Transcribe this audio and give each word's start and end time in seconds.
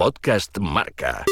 Podcast 0.00 0.58
Marca. 0.58 1.26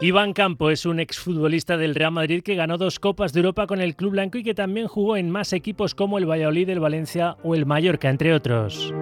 Iván 0.00 0.32
Campo 0.32 0.70
es 0.70 0.84
un 0.84 0.98
exfutbolista 0.98 1.76
del 1.76 1.94
Real 1.94 2.10
Madrid 2.10 2.42
que 2.42 2.56
ganó 2.56 2.76
dos 2.76 2.98
Copas 2.98 3.32
de 3.32 3.38
Europa 3.38 3.68
con 3.68 3.80
el 3.80 3.94
Club 3.94 4.10
Blanco 4.10 4.38
y 4.38 4.42
que 4.42 4.52
también 4.52 4.88
jugó 4.88 5.16
en 5.16 5.30
más 5.30 5.52
equipos 5.52 5.94
como 5.94 6.18
el 6.18 6.28
Valladolid, 6.28 6.68
el 6.70 6.80
Valencia 6.80 7.36
o 7.44 7.54
el 7.54 7.66
Mallorca, 7.66 8.10
entre 8.10 8.34
otros. 8.34 8.92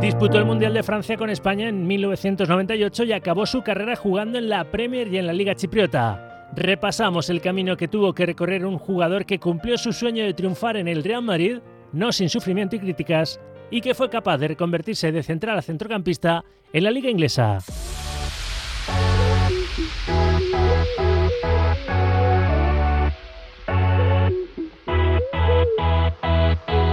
Disputó 0.00 0.38
el 0.38 0.44
Mundial 0.44 0.74
de 0.74 0.82
Francia 0.82 1.16
con 1.16 1.30
España 1.30 1.68
en 1.68 1.86
1998 1.86 3.04
y 3.04 3.12
acabó 3.12 3.46
su 3.46 3.62
carrera 3.62 3.94
jugando 3.94 4.38
en 4.38 4.48
la 4.48 4.72
Premier 4.72 5.06
y 5.06 5.18
en 5.18 5.28
la 5.28 5.32
Liga 5.32 5.54
Chipriota. 5.54 6.48
Repasamos 6.56 7.30
el 7.30 7.40
camino 7.40 7.76
que 7.76 7.86
tuvo 7.86 8.12
que 8.12 8.26
recorrer 8.26 8.66
un 8.66 8.78
jugador 8.78 9.24
que 9.24 9.38
cumplió 9.38 9.78
su 9.78 9.92
sueño 9.92 10.24
de 10.24 10.34
triunfar 10.34 10.76
en 10.76 10.88
el 10.88 11.04
Real 11.04 11.22
Madrid, 11.22 11.60
no 11.92 12.10
sin 12.10 12.28
sufrimiento 12.28 12.74
y 12.74 12.80
críticas, 12.80 13.38
y 13.72 13.80
que 13.80 13.94
fue 13.94 14.10
capaz 14.10 14.36
de 14.36 14.48
reconvertirse 14.48 15.10
de 15.10 15.22
central 15.22 15.58
a 15.58 15.62
centrocampista 15.62 16.44
en 16.74 16.84
la 16.84 16.90
Liga 16.90 17.08
Inglesa. 17.08 17.58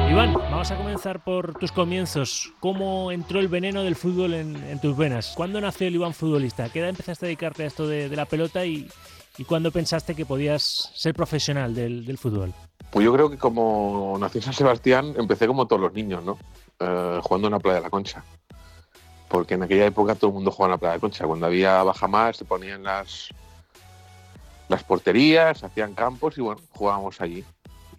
Iván, 0.10 0.34
vamos 0.34 0.72
a 0.72 0.78
comenzar 0.78 1.22
por 1.22 1.54
tus 1.60 1.74
comienzos. 1.74 2.54
¿Cómo 2.62 3.12
entró 3.12 3.42
el 3.42 3.50
veneno 3.50 3.84
del 3.84 3.96
fútbol 3.96 4.34
en, 4.34 4.80
tus 4.80 4.96
venas? 4.96 5.34
¿Cuándo 5.36 5.60
nació 5.60 5.88
el 5.88 5.96
Iván 5.96 6.14
futbolista? 6.14 6.70
¿Qué 6.70 6.80
edad 6.80 6.90
empezaste 6.90 7.26
a 7.26 7.28
dedicarte 7.28 7.64
a 7.64 7.68
esto 7.68 7.88
de, 7.88 8.08
la 8.16 8.26
pelota 8.26 8.66
y, 8.66 8.88
cuándo 9.46 9.72
pensaste 9.72 10.16
que 10.16 10.26
podías 10.26 10.92
ser 10.96 11.14
profesional 11.14 11.76
del, 11.76 12.18
fútbol? 12.18 12.54
Pues 12.90 13.04
yo 13.04 13.14
creo 13.14 13.30
que 13.30 13.38
como 13.38 14.18
nací 14.18 14.38
en 14.38 14.46
San 14.46 14.54
Sebastián, 14.54 15.14
empecé 15.18 15.46
como 15.46 15.68
todos 15.68 15.82
los 15.82 15.94
niños, 15.94 16.24
¿no? 16.24 16.38
Eh, 16.80 17.20
jugando 17.24 17.48
en 17.48 17.54
la 17.54 17.60
playa 17.60 17.78
de 17.78 17.84
la 17.84 17.90
Concha. 17.90 18.24
Porque 19.28 19.56
en 19.56 19.64
aquella 19.64 19.86
época 19.86 20.16
todo 20.16 20.30
el 20.30 20.36
mundo 20.36 20.52
jugaba 20.52 20.68
en 20.68 20.72
la 20.72 20.78
playa 20.78 20.94
de 20.94 20.98
la 20.98 21.02
Concha. 21.02 21.26
Cuando 21.26 21.46
había 21.46 21.84
bajamar 21.84 22.36
se 22.36 22.46
ponían 22.46 22.84
las, 22.84 23.30
las 24.70 24.84
porterías, 24.84 25.64
hacían 25.64 25.94
campos 25.94 26.38
y 26.38 26.42
bueno, 26.42 26.62
jugábamos 26.72 27.20
allí. 27.20 27.44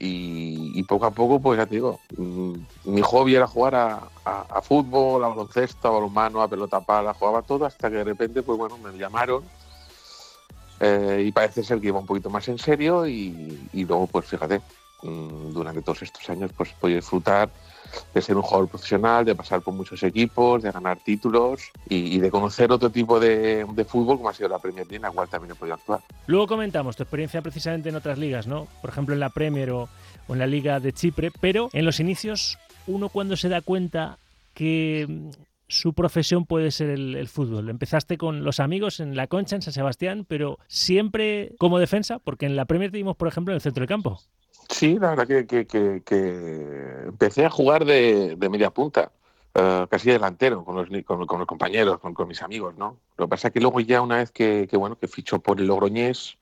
Y, 0.02 0.82
poco 0.84 1.04
a 1.04 1.10
poco, 1.10 1.40
pues 1.40 1.58
ya 1.58 1.66
te 1.66 1.74
digo, 1.74 2.00
mm, 2.16 2.54
mi 2.84 3.02
hobby 3.02 3.34
era 3.34 3.46
jugar 3.46 3.74
a, 3.74 4.62
fútbol, 4.62 5.22
a 5.22 5.28
baloncesto, 5.28 5.88
a 5.88 5.90
balonmano, 5.90 6.40
a 6.40 6.48
pelota 6.48 6.80
pala, 6.80 7.12
jugaba 7.12 7.42
todo 7.42 7.66
hasta 7.66 7.90
que 7.90 7.96
de 7.96 8.04
repente, 8.04 8.42
pues 8.42 8.56
bueno, 8.56 8.78
me 8.78 8.96
llamaron 8.96 9.44
eh, 10.80 11.24
y 11.26 11.32
parece 11.32 11.62
ser 11.62 11.80
que 11.80 11.88
iba 11.88 11.98
un 11.98 12.06
poquito 12.06 12.30
más 12.30 12.48
en 12.48 12.58
serio 12.58 13.06
y, 13.06 13.60
luego, 13.74 14.06
pues 14.06 14.24
fíjate, 14.24 14.62
mm, 15.02 15.52
durante 15.52 15.82
todos 15.82 16.00
estos 16.00 16.28
años, 16.30 16.50
pues 16.56 16.72
pude 16.80 16.94
disfrutar 16.94 17.50
de 18.14 18.22
ser 18.22 18.36
un 18.36 18.42
jugador 18.42 18.68
profesional, 18.68 19.24
de 19.24 19.34
pasar 19.34 19.62
por 19.62 19.74
muchos 19.74 20.02
equipos, 20.02 20.62
de 20.62 20.70
ganar 20.70 20.98
títulos 20.98 21.70
y, 21.88 22.18
de 22.18 22.30
conocer 22.30 22.70
otro 22.72 22.90
tipo 22.90 23.18
de, 23.20 23.66
fútbol 23.88 24.18
como 24.18 24.28
ha 24.28 24.34
sido 24.34 24.48
la 24.48 24.58
Premier 24.58 24.86
League, 24.86 24.96
en 24.96 25.02
la 25.02 25.10
cual 25.10 25.28
también 25.28 25.52
he 25.52 25.54
podido 25.54 25.74
actuar. 25.74 26.00
Luego 26.26 26.46
comentamos 26.46 26.96
tu 26.96 27.02
experiencia 27.02 27.42
precisamente 27.42 27.88
en 27.88 27.96
otras 27.96 28.18
ligas, 28.18 28.46
¿no? 28.46 28.66
Por 28.80 28.90
ejemplo 28.90 29.14
en 29.14 29.20
la 29.20 29.30
Premier 29.30 29.70
o, 29.70 29.88
en 30.28 30.38
la 30.38 30.46
Liga 30.46 30.80
de 30.80 30.92
Chipre, 30.92 31.30
pero 31.40 31.70
en 31.72 31.84
los 31.84 32.00
inicios 32.00 32.58
uno 32.86 33.08
cuando 33.08 33.36
se 33.36 33.48
da 33.48 33.60
cuenta 33.60 34.18
que 34.54 35.06
mm, 35.08 35.30
su 35.68 35.94
profesión 35.94 36.46
puede 36.46 36.70
ser 36.70 36.90
el, 36.90 37.28
fútbol. 37.28 37.68
Empezaste 37.68 38.18
con 38.18 38.44
los 38.44 38.60
amigos 38.60 39.00
en 39.00 39.16
la 39.16 39.28
Concha, 39.28 39.56
en 39.56 39.62
San 39.62 39.72
Sebastián, 39.72 40.26
pero 40.28 40.58
siempre 40.66 41.52
como 41.58 41.78
defensa, 41.78 42.18
porque 42.18 42.46
en 42.46 42.56
la 42.56 42.64
Premier 42.64 42.90
te 42.90 42.96
dimos, 42.96 43.16
por 43.16 43.28
ejemplo, 43.28 43.52
en 43.52 43.56
el 43.56 43.60
centro 43.60 43.82
del 43.82 43.88
campo. 43.88 44.20
Sí, 44.70 44.98
la 45.00 45.14
verdad 45.14 45.26
que, 45.26 46.02
empecé 47.06 47.44
a 47.44 47.50
jugar 47.50 47.84
de, 47.84 48.36
media 48.50 48.70
punta, 48.70 49.10
eh, 49.54 49.86
casi 49.90 50.10
delantero, 50.10 50.64
con 50.64 50.76
los, 50.76 50.88
con, 51.04 51.18
los 51.18 51.46
compañeros, 51.46 51.98
con, 51.98 52.28
mis 52.28 52.40
amigos, 52.40 52.76
¿no? 52.78 52.96
Lo 53.16 53.26
que 53.26 53.30
pasa 53.30 53.48
es 53.48 53.54
que 53.54 53.60
luego 53.60 53.80
ya 53.80 54.00
una 54.00 54.18
vez 54.18 54.30
que, 54.30 54.68
bueno, 54.74 54.96
que 54.96 55.08
fichó 55.08 55.40
por 55.40 55.60
el 55.60 55.66
Logroñés, 55.66 56.38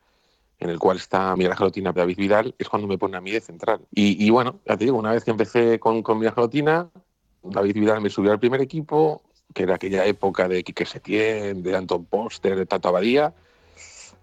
en 0.60 0.68
el 0.68 0.78
cual 0.78 0.98
está 0.98 1.34
Miguel 1.36 1.56
Gelotina 1.56 1.92
David 1.92 2.18
Vidal, 2.18 2.54
es 2.58 2.68
cuando 2.68 2.86
me 2.86 2.98
pone 2.98 3.16
a 3.16 3.20
mí 3.22 3.30
de 3.30 3.40
central. 3.40 3.80
Y, 3.92 4.28
bueno, 4.28 4.60
ya 4.66 4.76
te 4.76 4.84
digo, 4.84 4.98
una 4.98 5.12
vez 5.12 5.24
que 5.24 5.30
empecé 5.30 5.80
con, 5.80 6.02
con 6.02 6.18
Miguel 6.18 6.34
Gelotina, 6.34 6.90
David 7.42 7.74
Vidal 7.74 8.02
me 8.02 8.10
subió 8.10 8.32
al 8.32 8.38
primer 8.38 8.60
equipo, 8.60 9.22
que 9.54 9.62
era 9.62 9.76
aquella 9.76 10.04
época 10.04 10.48
de 10.48 10.62
Quique 10.62 10.84
Setién, 10.84 11.62
de 11.62 11.76
Anton 11.76 12.04
Poster, 12.04 12.56
de 12.56 12.66
Tato 12.66 12.88
Abadía, 12.88 13.32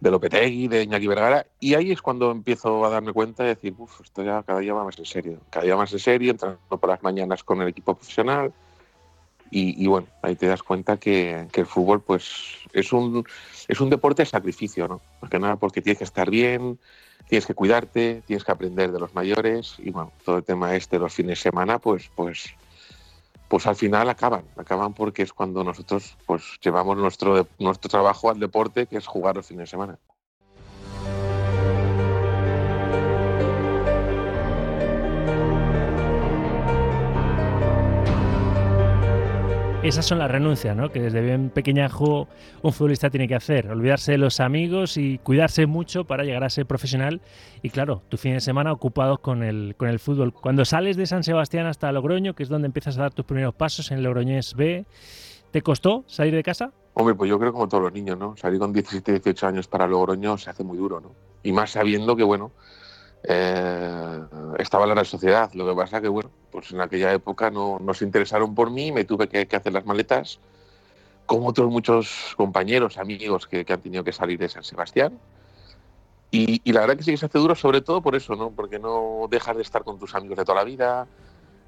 de 0.05 0.11
Lopetegui, 0.11 0.67
de 0.67 0.83
Iñaki 0.83 1.07
Vergara, 1.07 1.47
y 1.59 1.73
ahí 1.73 1.91
es 1.91 1.99
cuando 1.99 2.29
empiezo 2.29 2.85
a 2.85 2.89
darme 2.89 3.11
cuenta 3.11 3.41
de 3.41 3.55
decir, 3.55 3.73
uff, 3.75 4.01
esto 4.01 4.23
ya 4.23 4.43
cada 4.43 4.59
día 4.59 4.71
va 4.71 4.83
más 4.83 4.99
en 4.99 5.05
serio, 5.05 5.39
cada 5.49 5.65
día 5.65 5.75
más 5.75 5.91
en 5.93 5.99
serio, 5.99 6.29
entrando 6.29 6.59
por 6.59 6.87
las 6.87 7.01
mañanas 7.01 7.43
con 7.43 7.59
el 7.63 7.69
equipo 7.69 7.95
profesional, 7.95 8.53
y, 9.49 9.87
bueno, 9.87 10.07
ahí 10.21 10.35
te 10.35 10.47
das 10.47 10.61
cuenta 10.61 10.97
que, 10.97 11.47
el 11.51 11.65
fútbol 11.65 12.01
pues 12.01 12.57
es 12.73 12.91
un, 12.91 13.25
es 13.67 13.79
un 13.79 13.89
deporte 13.89 14.23
de 14.23 14.25
sacrificio, 14.25 14.87
¿no? 14.87 15.01
Más 15.21 15.31
que 15.31 15.39
nada 15.39 15.55
porque 15.55 15.81
tienes 15.81 15.97
que 15.97 16.03
estar 16.03 16.29
bien, 16.29 16.77
tienes 17.29 17.47
que 17.47 17.53
cuidarte, 17.53 18.21
tienes 18.27 18.43
que 18.43 18.51
aprender 18.51 18.91
de 18.91 18.99
los 18.99 19.15
mayores, 19.15 19.77
y 19.79 19.89
bueno, 19.89 20.11
todo 20.23 20.37
el 20.37 20.43
tema 20.43 20.75
este 20.75 20.99
los 20.99 21.13
fines 21.13 21.39
de 21.39 21.49
semana, 21.49 21.79
pues, 21.79 22.11
pues 22.15 22.53
pues 23.47 23.67
al 23.67 23.75
final 23.75 24.09
acaban, 24.09 24.45
acaban 24.57 24.93
porque 24.93 25.23
es 25.23 25.33
cuando 25.33 25.63
nosotros 25.63 26.17
pues 26.25 26.43
llevamos 26.61 26.97
nuestro, 26.97 27.47
nuestro 27.59 27.89
trabajo 27.89 28.29
al 28.29 28.39
deporte, 28.39 28.87
que 28.87 28.97
es 28.97 29.07
jugar 29.07 29.35
los 29.35 29.47
fines 29.47 29.63
de 29.63 29.67
semana. 29.67 29.99
Esas 39.85 40.07
son 40.07 40.17
las 40.17 40.31
renuncias, 40.31 40.75
¿no? 40.75 40.89
Que 40.89 40.99
desde 40.99 41.21
bien 41.21 41.51
pequeñajo 41.51 42.27
un 42.63 42.73
futbolista 42.73 43.11
tiene 43.11 43.27
que 43.27 43.35
hacer. 43.35 43.69
Olvidarse 43.69 44.13
de 44.13 44.17
los 44.17 44.39
amigos 44.39 44.97
y 44.97 45.19
cuidarse 45.19 45.67
mucho 45.67 46.05
para 46.05 46.23
llegar 46.23 46.43
a 46.43 46.49
ser 46.49 46.65
profesional. 46.65 47.21
Y 47.61 47.69
claro, 47.69 48.01
tu 48.09 48.17
fin 48.17 48.33
de 48.33 48.39
semana 48.39 48.71
ocupado 48.73 49.19
con 49.19 49.43
el, 49.43 49.75
con 49.77 49.87
el 49.87 49.99
fútbol. 49.99 50.33
Cuando 50.33 50.65
sales 50.65 50.97
de 50.97 51.05
San 51.05 51.23
Sebastián 51.23 51.67
hasta 51.67 51.91
Logroño, 51.91 52.33
que 52.33 52.41
es 52.41 52.49
donde 52.49 52.65
empiezas 52.65 52.97
a 52.97 53.01
dar 53.01 53.13
tus 53.13 53.25
primeros 53.25 53.53
pasos 53.53 53.91
en 53.91 54.01
Logroñés 54.01 54.55
B, 54.55 54.87
¿te 55.51 55.61
costó 55.61 56.03
salir 56.07 56.33
de 56.33 56.41
casa? 56.41 56.71
Hombre, 56.95 57.13
pues 57.13 57.29
yo 57.29 57.37
creo 57.37 57.53
como 57.53 57.67
todos 57.67 57.83
los 57.83 57.93
niños, 57.93 58.17
¿no? 58.17 58.35
Salir 58.37 58.57
con 58.57 58.73
17, 58.73 59.11
18 59.11 59.45
años 59.45 59.67
para 59.67 59.85
Logroño 59.85 60.35
se 60.39 60.49
hace 60.49 60.63
muy 60.63 60.79
duro, 60.79 60.99
¿no? 60.99 61.11
Y 61.43 61.51
más 61.51 61.69
sabiendo 61.69 62.15
que, 62.15 62.23
bueno, 62.23 62.53
eh, 63.21 64.19
estaba 64.57 64.87
la 64.87 65.05
sociedad. 65.05 65.53
Lo 65.53 65.67
que 65.67 65.75
pasa 65.75 66.01
que, 66.01 66.07
bueno, 66.07 66.31
pues 66.55 66.71
en 66.71 66.79
aquella 66.79 67.11
época 67.11 67.51
no, 67.51 67.81
se 67.93 68.05
interesaron 68.05 68.55
por 68.55 68.71
mí, 68.71 68.93
me 68.93 69.03
tuve 69.03 69.27
que, 69.27 69.53
hacer 69.53 69.73
las 69.73 69.85
maletas, 69.85 70.39
como 71.25 71.49
otros 71.49 71.69
muchos 71.69 72.33
compañeros, 72.37 72.97
amigos 72.97 73.45
que, 73.45 73.65
han 73.67 73.81
tenido 73.81 74.05
que 74.05 74.13
salir 74.13 74.39
de 74.39 74.47
San 74.47 74.63
Sebastián. 74.63 75.19
Y, 76.31 76.71
la 76.71 76.79
verdad 76.79 76.95
que 76.95 77.03
sí 77.03 77.11
que 77.11 77.17
se 77.17 77.25
hace 77.25 77.39
duro, 77.39 77.55
sobre 77.55 77.81
todo 77.81 78.01
por 78.01 78.15
eso, 78.15 78.35
¿no? 78.35 78.51
Porque 78.51 78.79
no 78.79 79.27
dejas 79.29 79.57
de 79.57 79.63
estar 79.63 79.83
con 79.83 79.99
tus 79.99 80.15
amigos 80.15 80.37
de 80.37 80.45
toda 80.45 80.59
la 80.59 80.63
vida, 80.63 81.07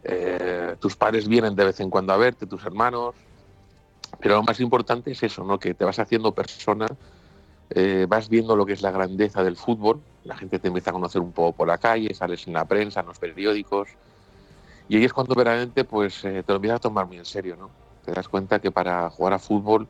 eh, 0.05 0.77
tus 0.79 0.95
padres 0.95 1.27
vienen 1.27 1.53
de 1.53 1.65
vez 1.65 1.81
en 1.81 1.89
cuando 1.89 2.13
a 2.13 2.17
verte, 2.17 2.45
tus 2.45 2.63
hermanos, 2.65 3.13
pero 4.21 4.35
lo 4.35 4.43
más 4.43 4.61
importante 4.61 5.11
es 5.11 5.21
eso, 5.21 5.43
¿no? 5.43 5.59
Que 5.59 5.73
te 5.73 5.83
vas 5.83 5.99
haciendo 5.99 6.33
persona 6.33 6.87
eh, 7.71 8.05
vas 8.07 8.29
viendo 8.29 8.55
lo 8.55 8.65
que 8.65 8.73
es 8.73 8.81
la 8.81 8.91
grandeza 8.91 9.43
del 9.43 9.57
fútbol, 9.57 10.01
la 10.23 10.37
gente 10.37 10.59
te 10.59 10.69
empieza 10.69 10.91
a 10.91 10.93
conocer 10.93 11.21
un 11.21 11.33
poco 11.33 11.51
por 11.51 11.67
la 11.67 11.77
calle, 11.77 12.13
sales 12.13 12.47
en 12.47 12.53
la 12.53 12.63
prensa, 12.63 13.01
en 13.01 13.07
los 13.07 13.19
periódicos, 13.19 13.89
y 14.87 14.97
ahí 14.97 15.05
es 15.05 15.13
cuando 15.13 15.35
verdaderamente 15.35 15.83
pues, 15.83 16.23
eh, 16.23 16.43
te 16.43 16.51
lo 16.51 16.55
empiezas 16.57 16.77
a 16.77 16.81
tomar 16.81 17.07
muy 17.07 17.17
en 17.17 17.25
serio, 17.25 17.55
¿no? 17.55 17.69
Te 18.05 18.11
das 18.11 18.27
cuenta 18.27 18.59
que 18.59 18.71
para 18.71 19.09
jugar 19.09 19.33
a 19.33 19.39
fútbol 19.39 19.87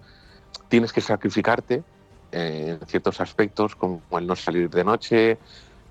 tienes 0.69 0.91
que 0.91 1.02
sacrificarte 1.02 1.84
eh, 2.31 2.78
en 2.80 2.88
ciertos 2.88 3.22
aspectos, 3.22 3.75
como 3.75 4.02
el 4.12 4.25
no 4.28 4.36
salir 4.36 4.69
de 4.69 4.84
noche, 4.84 5.38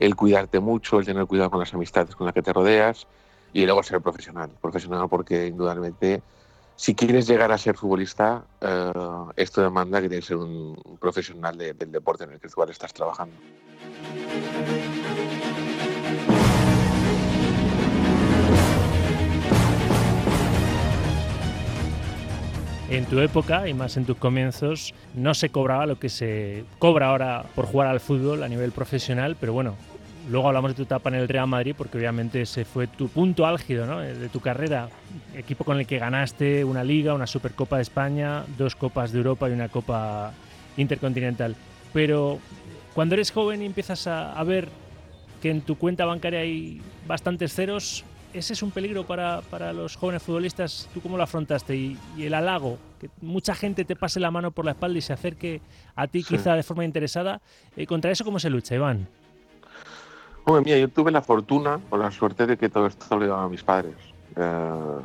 el 0.00 0.14
cuidarte 0.16 0.60
mucho, 0.60 0.98
el 0.98 1.06
tener 1.06 1.26
cuidado 1.26 1.50
con 1.50 1.60
las 1.60 1.72
amistades 1.72 2.14
con 2.16 2.26
las 2.26 2.34
que 2.34 2.42
te 2.42 2.52
rodeas, 2.52 3.06
y 3.52 3.64
luego 3.64 3.82
ser 3.82 4.00
profesional. 4.00 4.50
Profesional 4.60 5.08
porque 5.08 5.46
indudablemente 5.46 6.22
si 6.74 6.94
quieres 6.94 7.26
llegar 7.26 7.50
a 7.52 7.58
ser 7.58 7.74
futbolista, 7.74 8.44
eh, 8.60 8.92
esto 9.36 9.62
demanda 9.62 10.02
que 10.02 10.08
tienes 10.08 10.26
que 10.26 10.34
ser 10.34 10.36
un 10.36 10.98
profesional 11.00 11.56
del 11.56 11.90
deporte 11.90 12.24
en 12.24 12.32
el 12.32 12.40
que 12.40 12.48
tú 12.48 12.62
estás 12.64 12.92
trabajando. 12.92 13.34
En 22.88 23.04
tu 23.06 23.20
época 23.20 23.68
y 23.68 23.74
más 23.74 23.96
en 23.96 24.04
tus 24.04 24.16
comienzos 24.16 24.94
no 25.14 25.34
se 25.34 25.48
cobraba 25.48 25.86
lo 25.86 25.98
que 25.98 26.08
se 26.08 26.64
cobra 26.78 27.08
ahora 27.08 27.44
por 27.54 27.66
jugar 27.66 27.88
al 27.88 28.00
fútbol 28.00 28.42
a 28.42 28.48
nivel 28.48 28.70
profesional, 28.72 29.36
pero 29.38 29.52
bueno, 29.52 29.74
Luego 30.28 30.48
hablamos 30.48 30.72
de 30.72 30.74
tu 30.74 30.82
etapa 30.82 31.08
en 31.08 31.14
el 31.14 31.28
Real 31.28 31.46
Madrid, 31.46 31.74
porque 31.78 31.98
obviamente 31.98 32.42
ese 32.42 32.64
fue 32.64 32.88
tu 32.88 33.08
punto 33.08 33.46
álgido 33.46 33.86
¿no? 33.86 34.00
de 34.00 34.28
tu 34.28 34.40
carrera. 34.40 34.88
Equipo 35.36 35.64
con 35.64 35.78
el 35.78 35.86
que 35.86 35.98
ganaste 35.98 36.64
una 36.64 36.82
liga, 36.82 37.14
una 37.14 37.28
Supercopa 37.28 37.76
de 37.76 37.82
España, 37.82 38.44
dos 38.58 38.74
Copas 38.74 39.12
de 39.12 39.18
Europa 39.18 39.48
y 39.48 39.52
una 39.52 39.68
Copa 39.68 40.32
Intercontinental. 40.76 41.54
Pero 41.92 42.40
cuando 42.92 43.14
eres 43.14 43.30
joven 43.30 43.62
y 43.62 43.66
empiezas 43.66 44.08
a, 44.08 44.42
ver 44.42 44.68
que 45.40 45.50
en 45.50 45.60
tu 45.60 45.76
cuenta 45.78 46.04
bancaria 46.04 46.40
hay 46.40 46.80
bastantes 47.06 47.54
ceros, 47.54 48.04
ese 48.38 48.52
es 48.52 48.62
un 48.62 48.70
peligro 48.70 49.04
para, 49.06 49.72
los 49.72 49.96
jóvenes 49.96 50.22
futbolistas. 50.22 50.88
¿Tú 50.92 51.00
cómo 51.00 51.16
lo 51.16 51.22
afrontaste? 51.22 51.74
Y, 51.76 51.98
el 52.18 52.34
halago, 52.34 52.78
que 53.00 53.08
mucha 53.20 53.54
gente 53.54 53.84
te 53.84 53.96
pase 53.96 54.20
la 54.20 54.30
mano 54.30 54.50
por 54.50 54.64
la 54.64 54.72
espalda 54.72 54.98
y 54.98 55.00
se 55.00 55.12
acerque 55.12 55.60
a 55.94 56.06
ti 56.06 56.22
quizá 56.22 56.54
de 56.54 56.62
forma 56.62 56.84
interesada. 56.84 57.40
Eh, 57.76 57.86
¿Contra 57.86 58.10
eso 58.10 58.24
cómo 58.24 58.38
se 58.38 58.50
lucha, 58.50 58.74
Iván? 58.74 59.08
Hombre, 60.44 60.64
mía, 60.64 60.78
yo 60.78 60.88
tuve 60.88 61.10
la 61.10 61.22
fortuna 61.22 61.80
o 61.90 61.96
la 61.96 62.10
suerte 62.10 62.46
de 62.46 62.56
que 62.56 62.68
todo 62.68 62.86
esto 62.86 63.18
lo 63.18 63.34
a 63.34 63.48
mis 63.48 63.62
padres. 63.62 63.96
Eh, 64.36 65.00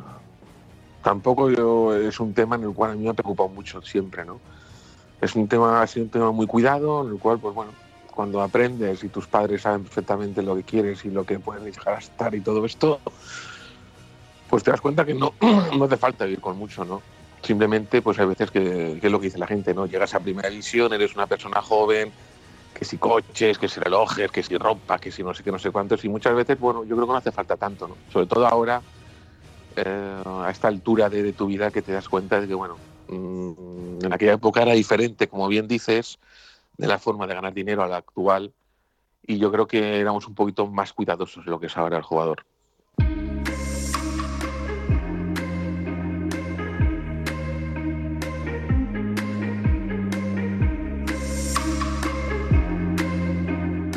tampoco 1.02 1.50
yo, 1.50 1.94
es 1.96 2.20
un 2.20 2.34
tema 2.34 2.56
en 2.56 2.64
el 2.64 2.72
cual 2.72 2.92
a 2.92 2.94
mí 2.94 3.04
me 3.04 3.10
ha 3.10 3.14
preocupado 3.14 3.48
mucho 3.48 3.82
siempre, 3.82 4.24
¿no? 4.24 4.40
Es 5.20 5.34
un 5.34 5.48
tema, 5.48 5.82
ha 5.82 5.86
sido 5.86 6.04
un 6.04 6.10
tema 6.10 6.32
muy 6.32 6.46
cuidado, 6.46 7.06
en 7.06 7.14
el 7.14 7.18
cual, 7.18 7.38
pues 7.38 7.54
bueno, 7.54 7.72
cuando 8.12 8.42
aprendes 8.42 9.02
y 9.02 9.08
tus 9.08 9.26
padres 9.26 9.62
saben 9.62 9.82
perfectamente 9.82 10.42
lo 10.42 10.54
que 10.54 10.62
quieres 10.62 11.04
y 11.04 11.10
lo 11.10 11.24
que 11.24 11.40
a 11.86 11.94
estar 11.94 12.34
y 12.34 12.40
todo 12.40 12.64
esto, 12.64 13.00
pues 14.48 14.62
te 14.62 14.70
das 14.70 14.80
cuenta 14.80 15.04
que 15.04 15.14
no, 15.14 15.34
no 15.76 15.84
hace 15.84 15.96
falta 15.96 16.24
vivir 16.24 16.40
con 16.40 16.56
mucho, 16.56 16.84
¿no? 16.84 17.02
Simplemente, 17.42 18.02
pues 18.02 18.18
hay 18.18 18.26
veces 18.26 18.50
que, 18.50 18.98
que, 19.00 19.06
es 19.06 19.10
lo 19.10 19.18
que 19.18 19.26
dice 19.26 19.38
la 19.38 19.46
gente, 19.46 19.74
¿no? 19.74 19.86
Llegas 19.86 20.14
a 20.14 20.20
primera 20.20 20.48
división, 20.48 20.92
eres 20.92 21.16
una 21.16 21.26
persona 21.26 21.60
joven, 21.60 22.12
que 22.72 22.84
si 22.84 22.98
coches, 22.98 23.58
que 23.58 23.68
si 23.68 23.80
relojes, 23.80 24.30
que 24.30 24.42
si 24.42 24.56
ropa, 24.56 24.98
que 24.98 25.10
si 25.10 25.22
no 25.22 25.34
sé 25.34 25.42
qué, 25.42 25.50
no 25.50 25.58
sé 25.58 25.70
cuántos, 25.70 26.04
y 26.04 26.08
muchas 26.08 26.34
veces, 26.34 26.58
bueno, 26.58 26.84
yo 26.84 26.94
creo 26.94 27.06
que 27.06 27.12
no 27.12 27.18
hace 27.18 27.32
falta 27.32 27.56
tanto, 27.56 27.88
¿no? 27.88 27.98
Sobre 28.08 28.26
todo 28.26 28.46
ahora, 28.46 28.82
eh, 29.76 30.22
a 30.24 30.50
esta 30.50 30.68
altura 30.68 31.08
de, 31.08 31.32
tu 31.32 31.46
vida, 31.46 31.70
que 31.70 31.82
te 31.82 31.92
das 31.92 32.08
cuenta 32.08 32.40
de 32.40 32.46
que, 32.46 32.54
bueno, 32.54 32.78
mm, 33.08 34.04
en 34.04 34.12
aquella 34.12 34.34
época 34.34 34.62
era 34.62 34.72
diferente, 34.72 35.28
como 35.28 35.48
bien 35.48 35.66
dices, 35.66 36.18
de 36.76 36.86
la 36.86 36.98
forma 36.98 37.26
de 37.26 37.34
ganar 37.34 37.54
dinero 37.54 37.82
a 37.82 37.88
la 37.88 37.96
actual, 37.96 38.52
y 39.24 39.38
yo 39.38 39.52
creo 39.52 39.66
que 39.66 40.00
éramos 40.00 40.26
un 40.26 40.34
poquito 40.34 40.66
más 40.66 40.92
cuidadosos 40.92 41.44
de 41.44 41.50
lo 41.50 41.60
que 41.60 41.66
es 41.66 41.76
ahora 41.76 41.96
el 41.96 42.02
jugador. 42.02 42.44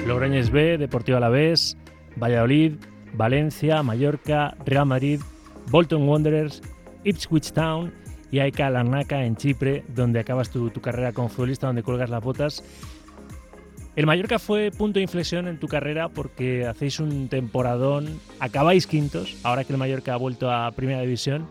Logroñés 0.05 0.51
B, 0.51 0.77
Deportivo 0.77 1.17
Alavés, 1.17 1.75
Valladolid, 2.15 2.75
Valencia, 3.13 3.81
Mallorca, 3.81 4.55
Real 4.65 4.85
Madrid, 4.85 5.19
Bolton 5.71 6.07
Wanderers, 6.07 6.61
Ipswich 7.03 7.51
Town 7.51 7.91
y 8.31 8.39
AEK 8.39 8.59
Larnaca 8.59 9.23
en 9.23 9.35
Chipre, 9.35 9.83
donde 9.87 10.19
acabas 10.19 10.49
tu, 10.49 10.71
carrera 10.81 11.13
como 11.13 11.29
futbolista, 11.29 11.67
donde 11.67 11.83
cuelgas 11.83 12.09
las 12.09 12.23
botas. 12.23 12.63
El 13.95 14.05
Mallorca 14.05 14.39
fue 14.39 14.71
punto 14.71 14.99
de 14.99 15.03
inflexión 15.03 15.47
en 15.47 15.57
tu 15.57 15.67
carrera 15.67 16.09
porque 16.09 16.65
hacéis 16.65 16.99
un 16.99 17.29
temporadón, 17.29 18.19
acabáis 18.39 18.87
quintos, 18.87 19.37
ahora 19.43 19.63
que 19.63 19.71
el 19.71 19.79
Mallorca 19.79 20.13
ha 20.13 20.17
vuelto 20.17 20.51
a 20.51 20.71
Primera 20.71 20.99
División, 21.01 21.47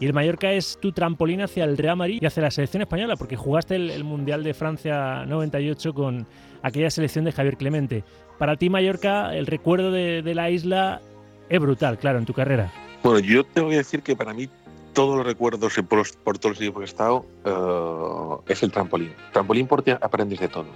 y 0.00 0.06
el 0.06 0.12
Mallorca 0.12 0.52
es 0.52 0.78
tu 0.80 0.92
trampolín 0.92 1.40
hacia 1.40 1.64
el 1.64 1.76
Real 1.76 1.96
Madrid 1.96 2.20
y 2.22 2.26
hacia 2.26 2.44
la 2.44 2.52
selección 2.52 2.82
española, 2.82 3.16
porque 3.16 3.34
jugaste 3.34 3.74
el, 3.74 4.04
Mundial 4.04 4.44
de 4.44 4.54
Francia 4.54 5.24
98 5.26 5.92
con 5.92 6.24
aquella 6.62 6.88
selección 6.90 7.24
de 7.24 7.32
Javier 7.32 7.56
Clemente. 7.56 8.04
Para 8.38 8.54
ti, 8.54 8.70
Mallorca, 8.70 9.34
el 9.34 9.46
recuerdo 9.46 9.90
de, 9.90 10.22
de 10.22 10.34
la 10.36 10.50
isla 10.50 11.00
es 11.48 11.60
brutal, 11.60 11.98
claro, 11.98 12.18
en 12.18 12.26
tu 12.26 12.32
carrera. 12.32 12.70
Bueno, 13.02 13.18
yo 13.18 13.42
tengo 13.42 13.70
que 13.70 13.76
decir 13.78 14.02
que 14.02 14.14
para 14.14 14.32
mí 14.32 14.48
todos 14.92 15.16
los 15.16 15.26
recuerdos 15.26 15.74
por, 15.88 16.02
por 16.24 16.38
todos 16.38 16.52
los 16.52 16.58
sitios 16.58 16.74
que 16.74 16.80
he 16.82 16.84
estado 16.84 17.24
eh, 17.44 18.52
es 18.52 18.62
el 18.62 18.70
trampolín. 18.70 19.14
Trampolín 19.32 19.66
porque 19.66 19.92
aprendes 19.92 20.40
de 20.40 20.48
todos. 20.48 20.66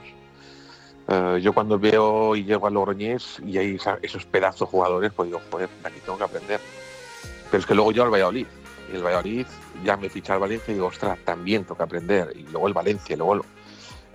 Eh, 1.09 1.41
yo 1.43 1.53
cuando 1.53 1.79
veo 1.79 2.37
y 2.37 2.45
llego 2.45 2.67
a 2.67 2.71
Logroñés 2.71 3.41
y 3.45 3.59
hay 3.59 3.79
esos 4.03 4.25
pedazos 4.27 4.69
jugadores, 4.69 5.13
pues 5.13 5.29
digo, 5.29 5.41
joder, 5.51 5.69
aquí 5.85 5.99
tengo 6.05 6.19
que 6.19 6.25
aprender. 6.25 6.61
Pero 7.51 7.61
es 7.61 7.67
que 7.67 7.75
luego 7.75 7.93
yo 7.93 8.05
al 8.05 8.11
Valladolid. 8.11 8.47
Y 8.91 8.97
el 8.97 9.03
Valladolid 9.03 9.47
ya 9.85 9.97
me 9.97 10.09
ficha 10.09 10.35
al 10.35 10.41
Valencia 10.41 10.71
y 10.71 10.75
digo, 10.75 10.87
ostras, 10.87 11.19
también 11.25 11.65
tengo 11.65 11.77
que 11.77 11.83
aprender. 11.83 12.33
Y 12.37 12.43
luego 12.45 12.69
el 12.69 12.75
Valencia, 12.75 13.15
y 13.15 13.17
luego 13.17 13.45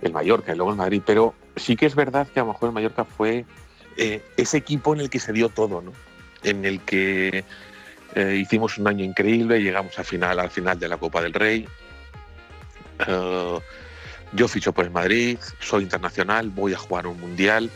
el 0.02 0.12
Mallorca, 0.12 0.52
y 0.52 0.56
luego 0.56 0.70
el 0.70 0.76
Madrid. 0.76 1.02
Pero 1.04 1.34
sí 1.56 1.76
que 1.76 1.86
es 1.86 1.94
verdad 1.94 2.26
que 2.28 2.40
a 2.40 2.44
lo 2.44 2.52
mejor 2.52 2.68
el 2.68 2.74
Mallorca 2.74 3.04
fue 3.04 3.44
eh, 3.96 4.22
ese 4.36 4.56
equipo 4.56 4.94
en 4.94 5.00
el 5.00 5.10
que 5.10 5.18
se 5.18 5.32
dio 5.32 5.48
todo, 5.48 5.82
¿no? 5.82 5.92
En 6.42 6.64
el 6.64 6.80
que 6.80 7.44
eh, 8.14 8.36
hicimos 8.36 8.78
un 8.78 8.88
año 8.88 9.04
increíble, 9.04 9.62
llegamos 9.62 9.98
al 9.98 10.04
final, 10.04 10.38
al 10.38 10.50
final 10.50 10.78
de 10.78 10.88
la 10.88 10.96
Copa 10.96 11.22
del 11.22 11.32
Rey. 11.32 11.68
Eh, 13.06 13.58
yo 14.32 14.48
ficho 14.48 14.72
por 14.72 14.84
el 14.84 14.90
Madrid, 14.90 15.38
soy 15.60 15.84
internacional, 15.84 16.50
voy 16.50 16.74
a 16.74 16.78
jugar 16.78 17.06
un 17.06 17.20
mundial. 17.20 17.70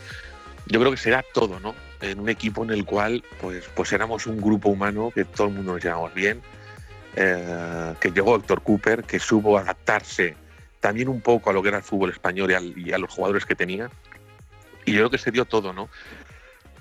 Yo 0.67 0.79
creo 0.79 0.91
que 0.91 0.97
será 0.97 1.23
todo, 1.33 1.59
¿no? 1.59 1.75
En 2.01 2.19
un 2.19 2.29
equipo 2.29 2.63
en 2.63 2.71
el 2.71 2.85
cual 2.85 3.23
pues, 3.41 3.65
pues 3.75 3.91
éramos 3.93 4.27
un 4.27 4.39
grupo 4.39 4.69
humano 4.69 5.11
que 5.13 5.25
todo 5.25 5.47
el 5.47 5.53
mundo 5.53 5.73
nos 5.73 5.83
llevamos 5.83 6.13
bien, 6.13 6.41
eh, 7.15 7.93
que 7.99 8.11
llegó 8.11 8.35
Héctor 8.35 8.61
Cooper, 8.61 9.03
que 9.03 9.19
supo 9.19 9.57
adaptarse 9.57 10.35
también 10.79 11.07
un 11.07 11.21
poco 11.21 11.49
a 11.49 11.53
lo 11.53 11.61
que 11.61 11.69
era 11.69 11.77
el 11.77 11.83
fútbol 11.83 12.09
español 12.11 12.51
y 12.75 12.91
a 12.91 12.97
los 12.97 13.09
jugadores 13.09 13.45
que 13.45 13.55
tenía. 13.55 13.89
Y 14.85 14.91
yo 14.91 14.99
creo 14.99 15.09
que 15.09 15.17
se 15.17 15.31
dio 15.31 15.45
todo, 15.45 15.71
¿no? 15.71 15.89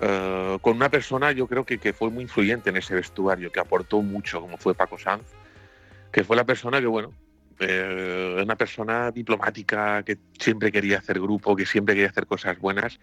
Eh, 0.04 0.58
con 0.60 0.76
una 0.76 0.90
persona 0.90 1.30
yo 1.30 1.46
creo 1.46 1.64
que, 1.64 1.78
que, 1.78 1.92
fue 1.92 2.10
muy 2.10 2.24
influyente 2.24 2.70
en 2.70 2.76
ese 2.76 2.92
vestuario, 2.94 3.52
que 3.52 3.60
aportó 3.60 4.02
mucho, 4.02 4.40
como 4.40 4.56
fue 4.58 4.74
Paco 4.74 4.98
Sanz, 4.98 5.22
que 6.10 6.24
fue 6.24 6.34
la 6.34 6.44
persona 6.44 6.80
que, 6.80 6.86
bueno, 6.86 7.12
eh, 7.60 8.40
una 8.42 8.56
persona 8.56 9.12
diplomática 9.12 10.02
que 10.02 10.18
siempre 10.40 10.72
quería 10.72 10.98
hacer 10.98 11.20
grupo, 11.20 11.54
que 11.54 11.66
siempre 11.66 11.94
quería 11.94 12.10
hacer 12.10 12.26
cosas 12.26 12.58
buenas, 12.58 12.98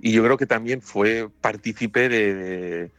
y 0.00 0.12
yo 0.12 0.24
creo 0.24 0.38
que 0.38 0.46
también 0.46 0.80
fue 0.80 1.28
partícipe 1.42 2.08
de, 2.08 2.90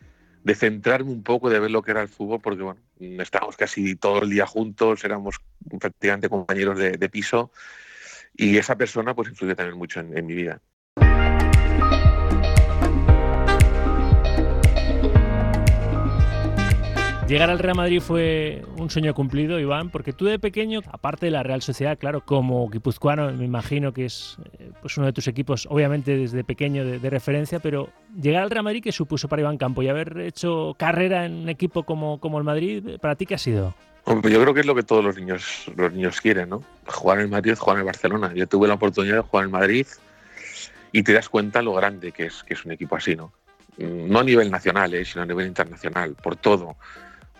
de, 0.44 0.56
centrarme 0.56 1.10
un 1.12 1.24
poco, 1.24 1.50
de 1.50 1.60
ver 1.60 1.72
lo 1.72 1.82
que 1.82 1.92
era 1.92 2.04
el 2.04 2.10
fútbol, 2.10 2.42
porque, 2.42 2.62
bueno, 2.62 2.80
estábamos 3.00 3.58
casi 3.58 3.96
todo 3.96 4.22
el 4.22 4.30
día 4.30 4.46
juntos, 4.46 5.04
éramos 5.04 5.42
prácticamente 5.80 6.30
compañeros 6.30 6.78
de, 6.78 7.10
piso, 7.10 7.52
y 8.38 8.58
esa 8.58 8.78
persona 8.78 9.16
pues 9.16 9.30
influyó 9.30 9.56
también 9.56 9.80
mucho 9.80 10.00
en 10.00 10.26
mi 10.28 10.36
vida. 10.36 10.62
Llegar 17.32 17.50
al 17.50 17.60
Real 17.60 17.78
Madrid 17.78 18.02
fue 18.02 18.62
un 18.76 18.90
sueño 18.90 19.14
cumplido, 19.14 19.58
Iván, 19.58 19.90
porque 19.90 20.12
tú 20.12 20.26
de 20.26 20.38
pequeño, 20.38 20.82
aparte 20.92 21.28
de 21.28 21.32
la 21.32 21.44
Real 21.44 21.62
Sociedad, 21.62 21.98
claro, 21.98 22.26
como 22.26 22.70
guipuzcoano, 22.70 23.32
me 23.32 23.46
imagino 23.46 23.94
que 23.94 24.04
es 24.04 24.36
eh, 24.60 24.70
pues 24.82 24.98
uno 24.98 25.06
de 25.06 25.14
tus 25.14 25.30
equipos, 25.30 25.66
obviamente 25.72 26.18
desde 26.18 26.44
pequeño 26.44 26.84
de, 26.84 27.10
referencia, 27.10 27.62
pero 27.62 27.88
llegar 28.22 28.44
al 28.44 28.50
Real 28.50 28.66
Madrid, 28.66 28.84
¿qué 28.84 28.92
supuso 28.92 29.30
para 29.30 29.44
Iván 29.44 29.58
Campo? 29.58 29.82
Y 29.82 29.88
haber 29.88 30.20
hecho 30.20 30.76
carrera 30.78 31.26
en 31.26 31.44
un 31.44 31.48
equipo 31.48 31.84
como, 31.84 32.20
como 32.20 32.38
el 32.38 32.44
Madrid, 32.44 33.00
¿para 33.00 33.16
ti 33.16 33.26
qué 33.26 33.36
ha 33.36 33.38
sido? 33.38 33.74
yo 34.06 34.42
creo 34.42 34.54
que 34.54 34.60
es 34.60 34.66
lo 34.66 34.76
que 34.76 34.84
todos 34.84 35.02
los 35.02 35.16
niños, 35.16 35.72
los 35.78 35.94
niños 35.94 36.20
quieren, 36.20 36.50
¿no? 36.50 36.62
Jugar 36.86 37.22
en 37.22 37.30
Madrid, 37.30 37.56
jugar 37.58 37.78
en 37.78 37.80
el 37.80 37.86
Barcelona. 37.86 38.34
Yo 38.36 38.46
tuve 38.46 38.68
la 38.68 38.74
oportunidad 38.74 39.16
de 39.16 39.22
jugar 39.22 39.46
en 39.46 39.52
Madrid 39.52 39.88
y 40.92 41.02
te 41.02 41.14
das 41.14 41.30
cuenta 41.30 41.62
lo 41.62 41.76
grande 41.76 42.12
que 42.12 42.26
es, 42.26 42.44
que 42.44 42.56
es 42.56 42.66
un 42.66 42.74
equipo 42.74 42.98
así, 42.98 43.16
¿no? 43.16 43.32
No 43.78 44.20
a 44.20 44.24
nivel 44.26 44.52
nacional, 44.52 44.94
eh, 44.94 45.06
sino 45.06 45.22
a 45.22 45.26
nivel 45.26 45.48
internacional, 45.48 46.14
por 46.22 46.36
todo 46.36 46.76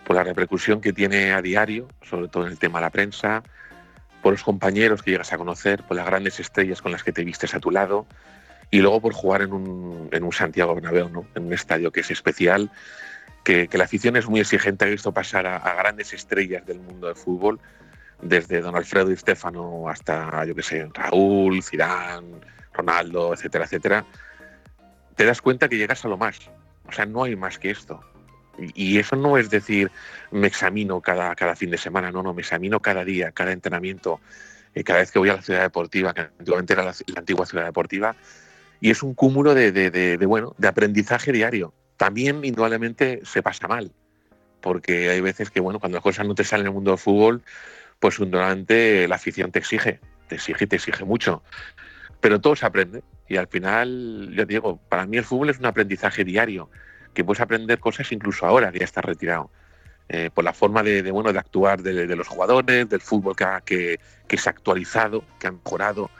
por 0.04 0.16
la 0.16 0.24
repercusión 0.24 0.80
que 0.80 0.92
tiene 0.92 1.32
a 1.32 1.42
diario, 1.42 1.88
sobre 2.02 2.28
todo 2.28 2.46
en 2.46 2.52
el 2.52 2.58
tema 2.58 2.78
de 2.78 2.86
la 2.86 2.90
prensa, 2.90 3.42
por 4.22 4.32
los 4.32 4.42
compañeros 4.42 5.02
que 5.02 5.10
llegas 5.10 5.32
a 5.32 5.38
conocer, 5.38 5.82
por 5.82 5.96
las 5.96 6.06
grandes 6.06 6.40
estrellas 6.40 6.80
con 6.80 6.92
las 6.92 7.02
que 7.02 7.12
te 7.12 7.24
vistes 7.24 7.54
a 7.54 7.60
tu 7.60 7.70
lado 7.70 8.06
y 8.70 8.80
luego 8.80 9.00
por 9.00 9.12
jugar 9.12 9.42
en 9.42 9.52
un, 9.52 10.08
en 10.12 10.22
un 10.22 10.32
Santiago 10.32 10.74
Bernabéu, 10.74 11.08
¿no? 11.08 11.26
en 11.34 11.46
un 11.46 11.52
estadio 11.52 11.92
que 11.92 12.00
es 12.00 12.10
especial, 12.10 12.70
que, 13.44 13.68
la 13.72 13.84
afición 13.84 14.16
es 14.16 14.28
muy 14.28 14.40
exigente, 14.40 14.84
ha 14.84 14.88
visto 14.88 15.12
pasar 15.12 15.46
a, 15.46 15.74
grandes 15.74 16.12
estrellas 16.12 16.64
del 16.64 16.78
mundo 16.78 17.08
del 17.08 17.16
fútbol, 17.16 17.60
desde 18.20 18.60
Don 18.60 18.76
Alfredo 18.76 19.10
y 19.10 19.16
Stefano 19.16 19.88
hasta, 19.88 20.44
yo 20.44 20.54
qué 20.54 20.62
sé, 20.62 20.88
Raúl, 20.94 21.62
Zidane, 21.62 22.40
Ronaldo, 22.72 23.34
etcétera, 23.34 23.64
etcétera, 23.64 24.06
te 25.16 25.24
das 25.24 25.42
cuenta 25.42 25.68
que 25.68 25.76
llegas 25.76 26.04
a 26.04 26.08
lo 26.08 26.16
más. 26.16 26.50
O 26.86 26.92
sea, 26.92 27.04
no 27.04 27.24
hay 27.24 27.36
más 27.36 27.58
que 27.58 27.70
esto. 27.70 28.00
Y 28.58 28.98
eso 28.98 29.16
no 29.16 29.38
es 29.38 29.50
decir, 29.50 29.90
me 30.30 30.46
examino 30.46 31.00
cada, 31.00 31.34
cada 31.34 31.56
fin 31.56 31.70
de 31.70 31.78
semana, 31.78 32.10
no, 32.10 32.22
no, 32.22 32.34
me 32.34 32.42
examino 32.42 32.80
cada 32.80 33.04
día, 33.04 33.32
cada 33.32 33.52
entrenamiento, 33.52 34.20
eh, 34.74 34.84
cada 34.84 35.00
vez 35.00 35.10
que 35.10 35.18
voy 35.18 35.30
a 35.30 35.36
la 35.36 35.42
ciudad 35.42 35.62
deportiva, 35.62 36.12
que 36.12 36.22
antiguamente 36.38 36.72
era 36.74 36.84
la, 36.84 36.94
antigua 37.16 37.46
ciudad 37.46 37.64
deportiva, 37.64 38.14
y 38.80 38.90
es 38.90 39.02
un 39.02 39.14
cúmulo 39.14 39.54
de, 39.54 39.72
de, 39.72 40.26
bueno, 40.26 40.54
de 40.58 40.68
aprendizaje 40.68 41.32
diario. 41.32 41.72
También, 41.96 42.44
indudablemente, 42.44 43.20
se 43.24 43.42
pasa 43.42 43.68
mal, 43.68 43.92
porque 44.60 45.08
hay 45.08 45.20
veces 45.20 45.50
que, 45.50 45.60
bueno, 45.60 45.78
cuando 45.78 45.96
las 45.96 46.02
cosas 46.02 46.26
no 46.26 46.34
te 46.34 46.44
salen 46.44 46.66
en 46.66 46.70
el 46.70 46.74
mundo 46.74 46.90
del 46.90 46.98
fútbol, 46.98 47.42
pues 48.00 48.18
indudablemente 48.18 49.06
la 49.08 49.14
afición 49.14 49.52
te 49.52 49.60
exige, 49.60 50.00
te 50.28 50.34
exige 50.34 50.66
te 50.66 50.76
exige 50.76 51.04
mucho. 51.04 51.42
Pero 52.20 52.40
todo 52.40 52.56
se 52.56 52.66
aprende, 52.66 53.02
y 53.28 53.36
al 53.36 53.46
final, 53.46 54.30
yo 54.34 54.44
digo, 54.44 54.80
para 54.88 55.06
mí 55.06 55.16
el 55.16 55.24
fútbol 55.24 55.50
es 55.50 55.58
un 55.58 55.66
aprendizaje 55.66 56.24
diario 56.24 56.68
que 57.14 57.24
puedes 57.24 57.40
aprender 57.40 57.78
cosas 57.78 58.10
incluso 58.12 58.46
ahora 58.46 58.72
que 58.72 58.78
ya 58.80 58.84
estás 58.84 59.04
retirado. 59.04 59.50
Eh, 60.08 60.30
por 60.34 60.44
la 60.44 60.52
forma 60.52 60.82
de, 60.82 61.10
bueno, 61.10 61.32
de 61.32 61.38
actuar 61.38 61.80
de, 61.80 62.16
los 62.16 62.28
jugadores, 62.28 62.88
del 62.88 63.00
fútbol 63.00 63.34
que, 63.34 63.98
que, 64.26 64.36
se 64.36 64.48
ha 64.48 64.52
actualizado, 64.52 65.24
que 65.38 65.46
ha 65.46 65.52
mejorado. 65.52 66.10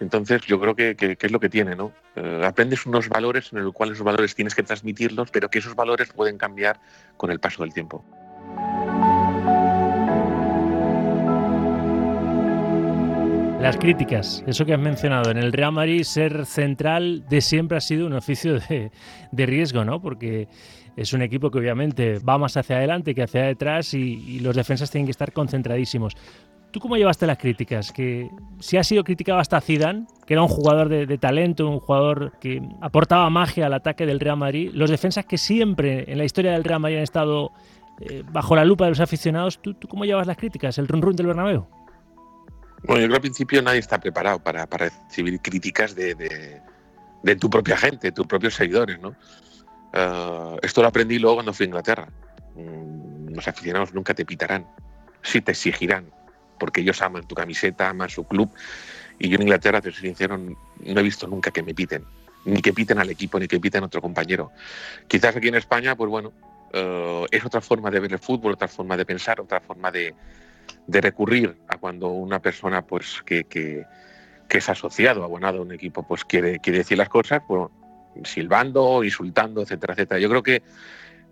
Entonces 0.00 0.42
yo 0.42 0.60
creo 0.60 0.74
que, 0.74 1.16
es 1.18 1.32
lo 1.32 1.40
que 1.40 1.48
tiene, 1.48 1.74
¿no? 1.74 1.92
Eh, 2.16 2.42
aprendes 2.44 2.84
unos 2.84 3.08
valores 3.08 3.50
en 3.52 3.64
los 3.64 3.72
cuales 3.72 3.94
esos 3.94 4.04
valores 4.04 4.34
tienes 4.34 4.54
que 4.54 4.62
transmitirlos, 4.62 5.30
pero 5.30 5.48
que 5.48 5.60
esos 5.60 5.74
valores 5.74 6.12
pueden 6.12 6.36
cambiar 6.36 6.80
con 7.16 7.30
el 7.30 7.40
paso 7.40 7.62
del 7.62 7.72
tiempo. 7.72 8.04
Las 13.64 13.78
críticas, 13.78 14.44
eso 14.46 14.66
que 14.66 14.74
has 14.74 14.78
mencionado, 14.78 15.30
en 15.30 15.38
el 15.38 15.50
Real 15.50 15.72
Madrid 15.72 16.02
ser 16.02 16.44
central 16.44 17.24
de 17.30 17.40
siempre 17.40 17.78
ha 17.78 17.80
sido 17.80 18.06
un 18.06 18.12
oficio 18.12 18.58
de, 18.60 18.90
riesgo, 19.32 19.86
¿no? 19.86 20.02
Porque 20.02 20.48
es 20.98 21.14
un 21.14 21.22
equipo 21.22 21.50
que 21.50 21.60
obviamente 21.60 22.18
va 22.18 22.36
más 22.36 22.58
hacia 22.58 22.76
adelante 22.76 23.14
que 23.14 23.22
hacia 23.22 23.44
detrás 23.44 23.94
y, 23.94 24.38
los 24.40 24.54
defensas 24.54 24.90
tienen 24.90 25.06
que 25.06 25.12
estar 25.12 25.32
concentradísimos. 25.32 26.14
¿Tú 26.72 26.78
cómo 26.78 26.98
llevaste 26.98 27.26
las 27.26 27.38
críticas? 27.38 27.90
Que 27.90 28.28
si 28.60 28.76
ha 28.76 28.84
sido 28.84 29.02
criticado 29.02 29.38
hasta 29.38 29.62
Zidane, 29.62 30.04
que 30.26 30.34
era 30.34 30.42
un 30.42 30.48
jugador 30.48 30.90
de, 30.90 31.16
talento, 31.16 31.66
un 31.66 31.80
jugador 31.80 32.32
que 32.42 32.60
aportaba 32.82 33.30
magia 33.30 33.64
al 33.64 33.72
ataque 33.72 34.04
del 34.04 34.20
Real 34.20 34.36
Madrid, 34.36 34.72
los 34.74 34.90
defensas 34.90 35.24
que 35.24 35.38
siempre 35.38 36.04
en 36.12 36.18
la 36.18 36.26
historia 36.26 36.52
del 36.52 36.64
Real 36.64 36.80
Madrid 36.80 36.98
han 36.98 37.04
estado 37.04 37.50
eh, 37.98 38.24
bajo 38.30 38.56
la 38.56 38.66
lupa 38.66 38.84
de 38.84 38.90
los 38.90 39.00
aficionados, 39.00 39.62
¿tú, 39.62 39.74
cómo 39.88 40.04
llevas 40.04 40.26
las 40.26 40.36
críticas? 40.36 40.76
¿El 40.76 40.86
run 40.86 41.00
run 41.00 41.16
del 41.16 41.28
Bernabéu? 41.28 41.66
Bueno, 42.86 43.00
yo 43.00 43.06
creo 43.06 43.08
que 43.08 43.16
al 43.16 43.20
principio 43.22 43.62
nadie 43.62 43.78
está 43.78 43.98
preparado 43.98 44.40
para, 44.40 44.66
recibir 44.66 45.40
críticas 45.40 45.94
de, 45.94 46.60
tu 47.40 47.48
propia 47.48 47.78
gente, 47.78 48.08
de 48.08 48.12
tus 48.12 48.26
propios 48.26 48.54
seguidores, 48.54 49.00
¿no? 49.00 49.16
Eh, 49.92 50.56
esto 50.62 50.82
lo 50.82 50.88
aprendí 50.88 51.18
luego 51.18 51.36
cuando 51.36 51.54
fui 51.54 51.64
a 51.64 51.68
Inglaterra. 51.68 52.08
Mm, 52.54 53.34
los 53.34 53.48
aficionados 53.48 53.94
nunca 53.94 54.12
te 54.12 54.26
pitarán, 54.26 54.66
sí 55.22 55.40
te 55.40 55.52
exigirán, 55.52 56.12
porque 56.58 56.82
ellos 56.82 57.00
aman 57.00 57.26
tu 57.26 57.34
camiseta, 57.34 57.88
aman 57.88 58.10
su 58.10 58.24
club. 58.24 58.50
Y 59.18 59.30
yo 59.30 59.36
en 59.36 59.42
Inglaterra, 59.42 59.80
te 59.80 59.90
soy 59.90 60.02
sincero, 60.02 60.36
no 60.36 60.54
he 61.00 61.02
visto 61.02 61.26
nunca 61.26 61.50
que 61.50 61.62
me 61.62 61.74
piten, 61.74 62.04
ni 62.44 62.60
que 62.60 62.74
piten 62.74 62.98
al 62.98 63.08
equipo, 63.08 63.38
ni 63.38 63.48
que 63.48 63.60
piten 63.60 63.82
a 63.82 63.86
otro 63.86 64.02
compañero. 64.02 64.52
Quizás 65.08 65.34
aquí 65.34 65.48
en 65.48 65.54
España, 65.54 65.96
pues 65.96 66.10
bueno, 66.10 66.34
eh, 66.70 67.24
es 67.30 67.44
otra 67.46 67.62
forma 67.62 67.90
de 67.90 68.00
ver 68.00 68.12
el 68.12 68.18
fútbol, 68.18 68.52
otra 68.52 68.68
forma 68.68 68.94
de 68.94 69.06
pensar, 69.06 69.40
otra 69.40 69.60
forma 69.60 69.90
de, 69.90 70.14
de 70.86 71.00
recurrir 71.00 71.56
a 71.68 71.78
cuando 71.78 72.08
una 72.08 72.40
persona 72.40 72.82
pues 72.82 73.22
que, 73.24 73.44
que, 73.44 73.86
es 74.48 74.68
asociado, 74.68 75.24
abonado 75.24 75.58
a 75.58 75.62
un 75.62 75.72
equipo, 75.72 76.06
pues 76.06 76.24
quiere, 76.24 76.60
quiere 76.60 76.78
decir 76.78 76.96
las 76.96 77.08
cosas, 77.08 77.42
pues, 77.48 77.70
silbando, 78.22 79.02
insultando, 79.02 79.62
etcétera, 79.62 79.94
etcétera. 79.94 80.20
Yo 80.20 80.28
creo 80.28 80.42
que, 80.44 80.62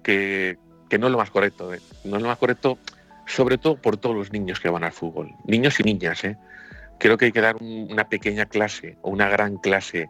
que, 0.03 0.59
no 0.99 1.07
es 1.07 1.13
lo 1.13 1.19
más 1.19 1.31
correcto, 1.31 1.73
¿eh? 1.73 1.81
no 2.05 2.17
es 2.17 2.23
lo 2.23 2.29
más 2.29 2.39
correcto, 2.39 2.79
sobre 3.27 3.59
todo 3.59 3.77
por 3.77 3.97
todos 3.97 4.17
los 4.17 4.33
niños 4.33 4.59
que 4.59 4.69
van 4.69 4.83
al 4.83 4.93
fútbol, 4.93 5.31
niños 5.45 5.79
y 5.79 5.85
niñas. 5.85 6.25
¿eh? 6.25 6.37
Creo 6.99 7.17
que 7.17 7.27
hay 7.27 7.33
que 7.33 7.41
dar 7.41 7.57
una 7.61 8.09
pequeña 8.09 8.47
clase 8.47 8.99
o 9.03 9.11
una 9.11 9.29
gran 9.29 9.57
clase 9.59 10.09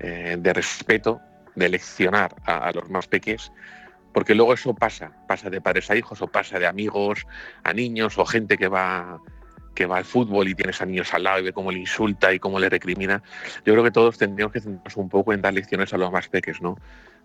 eh, 0.00 0.36
de 0.38 0.52
respeto, 0.52 1.20
de 1.54 1.68
leccionar 1.68 2.34
a, 2.44 2.68
a 2.68 2.72
los 2.72 2.90
más 2.90 3.06
pequeños 3.06 3.52
porque 4.18 4.34
luego 4.34 4.52
eso 4.52 4.74
pasa, 4.74 5.12
pasa 5.28 5.48
de 5.48 5.60
padres 5.60 5.88
a 5.92 5.96
hijos 5.96 6.20
o 6.22 6.26
pasa 6.26 6.58
de 6.58 6.66
amigos 6.66 7.24
a 7.62 7.72
niños 7.72 8.18
o 8.18 8.26
gente 8.26 8.58
que 8.58 8.66
va 8.66 9.20
que 9.76 9.86
va 9.86 9.98
al 9.98 10.04
fútbol 10.04 10.48
y 10.48 10.56
tienes 10.56 10.82
a 10.82 10.86
niños 10.86 11.14
al 11.14 11.22
lado 11.22 11.38
y 11.38 11.44
ve 11.44 11.52
cómo 11.52 11.70
le 11.70 11.78
insulta 11.78 12.34
y 12.34 12.40
cómo 12.40 12.58
le 12.58 12.68
recrimina. 12.68 13.22
Yo 13.64 13.74
creo 13.74 13.84
que 13.84 13.92
todos 13.92 14.18
tendríamos 14.18 14.52
que 14.52 14.58
centrarnos 14.58 14.96
un 14.96 15.08
poco 15.08 15.32
en 15.32 15.40
dar 15.40 15.54
lecciones 15.54 15.94
a 15.94 15.98
los 15.98 16.10
más 16.10 16.26
pequeños, 16.26 16.60
¿no? 16.60 16.78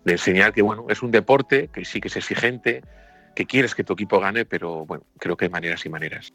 De 0.04 0.12
enseñar 0.12 0.52
que 0.52 0.62
bueno, 0.62 0.86
es 0.88 1.02
un 1.02 1.10
deporte, 1.10 1.66
que 1.66 1.84
sí 1.84 2.00
que 2.00 2.06
es 2.06 2.16
exigente, 2.16 2.84
que 3.34 3.44
quieres 3.44 3.74
que 3.74 3.82
tu 3.82 3.94
equipo 3.94 4.20
gane, 4.20 4.44
pero 4.44 4.86
bueno, 4.86 5.02
creo 5.18 5.36
que 5.36 5.46
hay 5.46 5.50
maneras 5.50 5.84
y 5.84 5.88
maneras. 5.88 6.32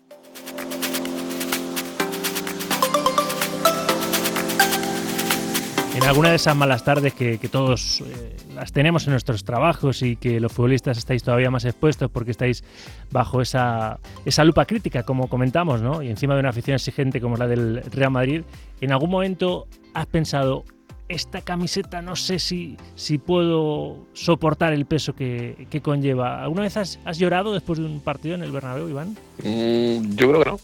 En 5.99 6.05
alguna 6.05 6.29
de 6.29 6.35
esas 6.35 6.55
malas 6.55 6.83
tardes 6.85 7.13
que, 7.13 7.37
todos 7.51 8.01
eh, 8.01 8.35
las 8.55 8.71
tenemos 8.71 9.05
en 9.05 9.11
nuestros 9.11 9.43
trabajos 9.43 10.01
y 10.01 10.15
que 10.15 10.39
los 10.39 10.51
futbolistas 10.51 10.97
estáis 10.97 11.23
todavía 11.23 11.51
más 11.51 11.65
expuestos 11.65 12.09
porque 12.09 12.31
estáis 12.31 12.63
bajo 13.11 13.41
esa, 13.41 13.99
esa 14.23 14.45
lupa 14.45 14.65
crítica, 14.65 15.03
como 15.03 15.27
comentamos, 15.27 15.81
¿no? 15.81 16.01
y 16.01 16.09
encima 16.09 16.35
de 16.35 16.39
una 16.39 16.49
afición 16.49 16.75
exigente 16.75 17.19
como 17.19 17.35
la 17.35 17.47
del 17.47 17.83
Real 17.91 18.11
Madrid, 18.11 18.43
¿en 18.79 18.91
algún 18.93 19.09
momento 19.09 19.67
has 19.93 20.05
pensado, 20.05 20.63
esta 21.09 21.41
camiseta 21.41 22.01
no 22.01 22.15
sé 22.15 22.39
si, 22.39 22.77
si 22.95 23.17
puedo 23.17 23.97
soportar 24.13 24.71
el 24.71 24.85
peso 24.85 25.13
que, 25.13 25.67
conlleva? 25.83 26.41
¿Alguna 26.41 26.61
vez 26.61 26.77
has, 26.77 27.17
llorado 27.17 27.51
después 27.51 27.77
de 27.77 27.85
un 27.85 27.99
partido 27.99 28.35
en 28.35 28.43
el 28.43 28.51
Bernabéu, 28.51 28.87
Iván? 28.87 29.17
Mm, 29.43 30.15
yo 30.15 30.29
creo 30.29 30.43
que 30.43 30.49
no. 30.49 30.59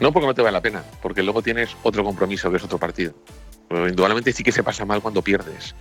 No 0.00 0.12
porque 0.12 0.26
no 0.26 0.34
te 0.34 0.42
vale 0.42 0.52
la 0.52 0.60
pena, 0.60 0.84
porque 1.02 1.22
luego 1.22 1.42
tienes 1.42 1.76
otro 1.82 2.04
compromiso 2.04 2.50
que 2.50 2.58
es 2.58 2.64
otro 2.64 2.78
partido. 2.78 3.14
Pero 3.68 3.88
indudablemente 3.88 4.32
sí 4.32 4.42
que 4.42 4.52
se 4.52 4.62
pasa 4.62 4.84
mal 4.84 5.02
cuando 5.02 5.22
pierdes, 5.22 5.74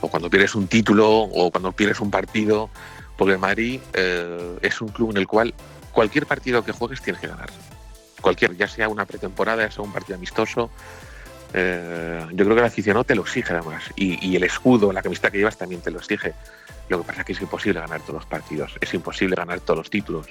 o 0.00 0.08
cuando 0.08 0.28
pierdes 0.28 0.54
un 0.54 0.66
título, 0.66 1.08
o 1.10 1.50
cuando 1.50 1.72
pierdes 1.72 2.00
un 2.00 2.10
partido, 2.10 2.70
porque 3.16 3.34
el 3.34 3.38
Madrid 3.38 3.80
eh, 3.94 4.58
es 4.62 4.80
un 4.80 4.88
club 4.88 5.10
en 5.12 5.18
el 5.18 5.26
cual 5.26 5.54
cualquier 5.92 6.26
partido 6.26 6.64
que 6.64 6.72
juegues 6.72 7.00
tienes 7.00 7.20
que 7.20 7.28
ganar. 7.28 7.50
Cualquier, 8.20 8.56
ya 8.56 8.68
sea 8.68 8.88
una 8.88 9.06
pretemporada, 9.06 9.66
ya 9.66 9.70
sea 9.70 9.84
un 9.84 9.92
partido 9.92 10.16
amistoso. 10.16 10.70
Eh, 11.52 12.26
yo 12.30 12.44
creo 12.44 12.56
que 12.56 12.60
el 12.60 12.66
aficionado 12.66 13.04
te 13.04 13.14
lo 13.14 13.22
exige 13.22 13.52
además. 13.52 13.84
Y, 13.96 14.26
y, 14.26 14.36
el 14.36 14.44
escudo, 14.44 14.92
la 14.92 15.02
camiseta 15.02 15.30
que 15.30 15.38
llevas 15.38 15.56
también 15.56 15.80
te 15.80 15.90
lo 15.90 15.98
exige. 15.98 16.34
Lo 16.88 17.00
que 17.00 17.06
pasa 17.06 17.20
es 17.20 17.26
que 17.26 17.32
es 17.32 17.40
imposible 17.40 17.80
ganar 17.80 18.00
todos 18.00 18.14
los 18.14 18.26
partidos, 18.26 18.76
es 18.80 18.92
imposible 18.92 19.36
ganar 19.36 19.60
todos 19.60 19.78
los 19.78 19.90
títulos. 19.90 20.26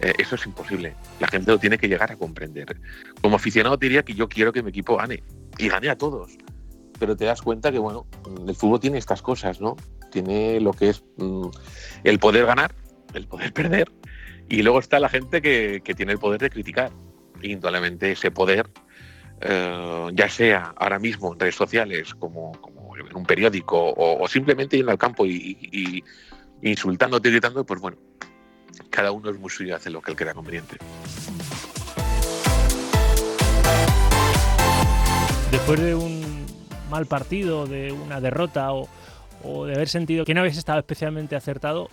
Eh, 0.00 0.12
eso 0.18 0.34
es 0.34 0.46
imposible. 0.46 0.94
La 1.20 1.28
gente 1.28 1.50
lo 1.50 1.58
tiene 1.58 1.78
que 1.78 1.88
llegar 1.88 2.12
a 2.12 2.16
comprender. 2.16 2.76
Como 3.20 3.36
aficionado 3.36 3.76
diría 3.76 4.02
que 4.02 4.14
yo 4.14 4.28
quiero 4.28 4.52
que 4.52 4.62
mi 4.62 4.70
equipo 4.70 4.96
gane 4.96 5.22
y 5.58 5.68
gane 5.68 5.88
a 5.88 5.98
todos. 5.98 6.36
Pero 6.98 7.16
te 7.16 7.24
das 7.24 7.42
cuenta 7.42 7.70
que, 7.70 7.78
bueno, 7.78 8.06
el 8.46 8.54
fútbol 8.54 8.80
tiene 8.80 8.98
estas 8.98 9.22
cosas, 9.22 9.60
¿no? 9.60 9.76
Tiene 10.10 10.60
lo 10.60 10.72
que 10.72 10.90
es 10.90 11.04
mm, 11.18 11.48
el 12.04 12.18
poder 12.18 12.46
ganar, 12.46 12.74
el 13.14 13.26
poder 13.26 13.52
perder, 13.52 13.92
y 14.48 14.62
luego 14.62 14.78
está 14.78 14.98
la 15.00 15.08
gente 15.08 15.42
que, 15.42 15.80
tiene 15.96 16.12
el 16.12 16.18
poder 16.18 16.40
de 16.40 16.50
criticar. 16.50 16.90
Y 17.42 17.52
indudablemente 17.52 18.12
ese 18.12 18.30
poder, 18.30 18.70
eh, 19.40 20.08
ya 20.14 20.28
sea 20.30 20.74
ahora 20.76 20.98
mismo 20.98 21.32
en 21.32 21.40
redes 21.40 21.54
sociales, 21.54 22.14
como, 22.14 22.52
en 22.98 23.14
un 23.14 23.26
periódico, 23.26 23.92
o, 23.94 24.26
simplemente 24.26 24.78
ir 24.78 24.88
al 24.88 24.96
campo 24.96 25.26
y, 25.26 25.58
y, 25.60 26.02
y 26.62 26.70
insultándote, 26.70 27.30
gritando, 27.30 27.66
pues 27.66 27.80
bueno, 27.80 27.98
cada 28.90 29.12
uno 29.12 29.30
es 29.30 29.38
muy 29.38 29.50
suyo 29.50 29.76
hace 29.76 29.90
lo 29.90 30.00
que 30.00 30.12
él 30.12 30.16
crea 30.16 30.34
conveniente. 30.34 30.78
Después 35.50 35.80
de 35.80 35.94
un 35.94 36.46
mal 36.90 37.06
partido, 37.06 37.66
de 37.66 37.92
una 37.92 38.20
derrota 38.20 38.72
o, 38.72 38.88
de 39.66 39.74
haber 39.74 39.88
sentido 39.88 40.24
que 40.24 40.34
no 40.34 40.40
habías 40.40 40.56
estado 40.56 40.78
especialmente 40.80 41.36
acertado, 41.36 41.88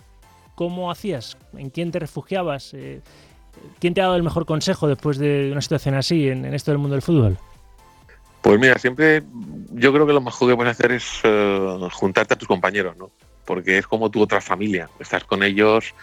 ¿cómo 0.54 0.90
hacías? 0.90 1.36
¿En 1.56 1.70
quién 1.70 1.92
te 1.92 1.98
refugiabas? 1.98 2.74
Eh, 2.74 3.00
¿Quién 3.78 3.94
te 3.94 4.00
ha 4.00 4.04
dado 4.04 4.16
el 4.16 4.22
mejor 4.22 4.44
consejo 4.46 4.88
después 4.88 5.18
de 5.18 5.50
una 5.52 5.60
situación 5.60 5.94
así 5.94 6.28
en, 6.28 6.44
esto 6.52 6.72
del 6.72 6.78
mundo 6.78 6.94
del 6.94 7.02
fútbol? 7.02 7.38
Pues 8.42 8.58
mira, 8.58 8.76
siempre 8.78 9.22
yo 9.72 9.92
creo 9.92 10.06
que 10.06 10.12
lo 10.12 10.20
mejor 10.20 10.50
que 10.50 10.56
puedes 10.56 10.72
hacer 10.72 10.92
es 10.92 11.20
eh, 11.22 11.88
juntarte 11.92 12.34
a 12.34 12.38
tus 12.38 12.48
compañeros, 12.48 12.96
¿no? 12.96 13.10
Porque 13.44 13.78
es 13.78 13.86
como 13.86 14.10
tu 14.10 14.20
otra 14.20 14.40
familia. 14.40 14.88
Estás 14.98 15.24
con 15.24 15.42
ellos, 15.42 15.94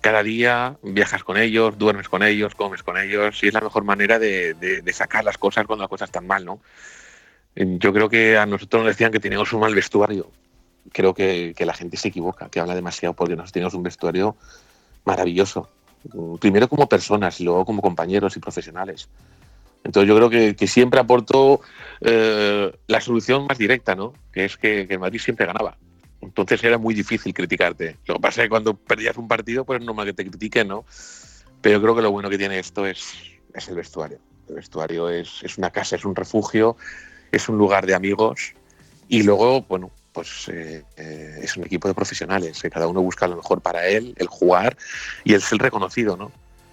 cada 0.00 0.22
día 0.22 0.76
viajas 0.82 1.24
con 1.24 1.36
ellos, 1.36 1.78
duermes 1.78 2.08
con 2.08 2.22
ellos, 2.22 2.54
comes 2.54 2.82
con 2.82 2.96
ellos, 2.96 3.42
y 3.42 3.48
es 3.48 3.54
la 3.54 3.60
mejor 3.60 3.84
manera 3.84 4.18
de, 4.18 4.82
sacar 4.92 5.24
las 5.24 5.38
cosas 5.38 5.66
cuando 5.66 5.82
las 5.82 5.90
cosas 5.90 6.08
están 6.08 6.26
mal, 6.26 6.44
¿no? 6.44 6.60
Yo 7.54 7.92
creo 7.92 8.08
que 8.08 8.36
a 8.36 8.46
nosotros 8.46 8.82
nos 8.82 8.92
decían 8.92 9.10
que 9.10 9.20
teníamos 9.20 9.52
un 9.52 9.60
mal 9.60 9.74
vestuario. 9.74 10.30
Creo 10.92 11.14
que, 11.14 11.54
la 11.58 11.74
gente 11.74 11.96
se 11.96 12.08
equivoca, 12.08 12.48
que 12.48 12.60
habla 12.60 12.74
demasiado 12.74 13.14
porque 13.14 13.34
nosotros 13.34 13.52
teníamos 13.52 13.74
un 13.74 13.82
vestuario 13.82 14.36
maravilloso. 15.04 15.68
Primero 16.40 16.68
como 16.68 16.88
personas 16.88 17.40
luego 17.40 17.64
como 17.64 17.82
compañeros 17.82 18.36
y 18.36 18.40
profesionales. 18.40 19.08
Entonces 19.82 20.08
yo 20.08 20.16
creo 20.16 20.30
que, 20.30 20.66
siempre 20.66 21.00
aportó 21.00 21.60
eh, 22.00 22.72
la 22.86 23.00
solución 23.00 23.46
más 23.46 23.56
directa, 23.56 23.94
¿no? 23.94 24.12
Que 24.32 24.44
es 24.44 24.56
que, 24.56 24.86
que 24.86 24.94
el 24.94 25.00
Madrid 25.00 25.18
siempre 25.18 25.46
ganaba. 25.46 25.76
Entonces 26.26 26.62
era 26.64 26.76
muy 26.76 26.92
difícil 26.92 27.32
criticarte. 27.32 27.96
Lo 28.06 28.14
que 28.14 28.20
pasa 28.20 28.42
es 28.42 28.46
que 28.46 28.50
cuando 28.50 28.74
perdías 28.74 29.16
un 29.16 29.28
partido, 29.28 29.64
pues 29.64 29.80
es 29.80 29.86
normal 29.86 30.06
que 30.06 30.12
te 30.12 30.26
critiquen, 30.26 30.68
¿no? 30.68 30.84
Pero 31.60 31.80
creo 31.80 31.94
que 31.94 32.02
lo 32.02 32.10
bueno 32.10 32.28
que 32.28 32.36
tiene 32.36 32.58
esto 32.58 32.84
es, 32.84 33.14
es 33.54 33.68
el 33.68 33.76
vestuario. 33.76 34.18
El 34.48 34.56
vestuario 34.56 35.08
es, 35.08 35.42
es, 35.42 35.56
una 35.56 35.70
casa, 35.70 35.96
es 35.96 36.04
un 36.04 36.16
refugio, 36.16 36.76
es 37.30 37.48
un 37.48 37.58
lugar 37.58 37.86
de 37.86 37.94
amigos 37.94 38.54
y 39.08 39.22
luego, 39.22 39.62
bueno, 39.62 39.90
pues 40.12 40.48
eh, 40.48 40.82
eh, 40.96 41.40
es 41.42 41.56
un 41.56 41.64
equipo 41.64 41.86
de 41.86 41.94
profesionales, 41.94 42.60
que 42.60 42.70
cada 42.70 42.88
uno 42.88 43.02
busca 43.02 43.28
lo 43.28 43.36
mejor 43.36 43.60
para 43.60 43.86
él, 43.86 44.14
el 44.16 44.26
jugar 44.26 44.76
y 45.24 45.34
el 45.34 45.42
ser 45.42 45.58
reconocido, 45.58 46.16
¿no? 46.16 46.32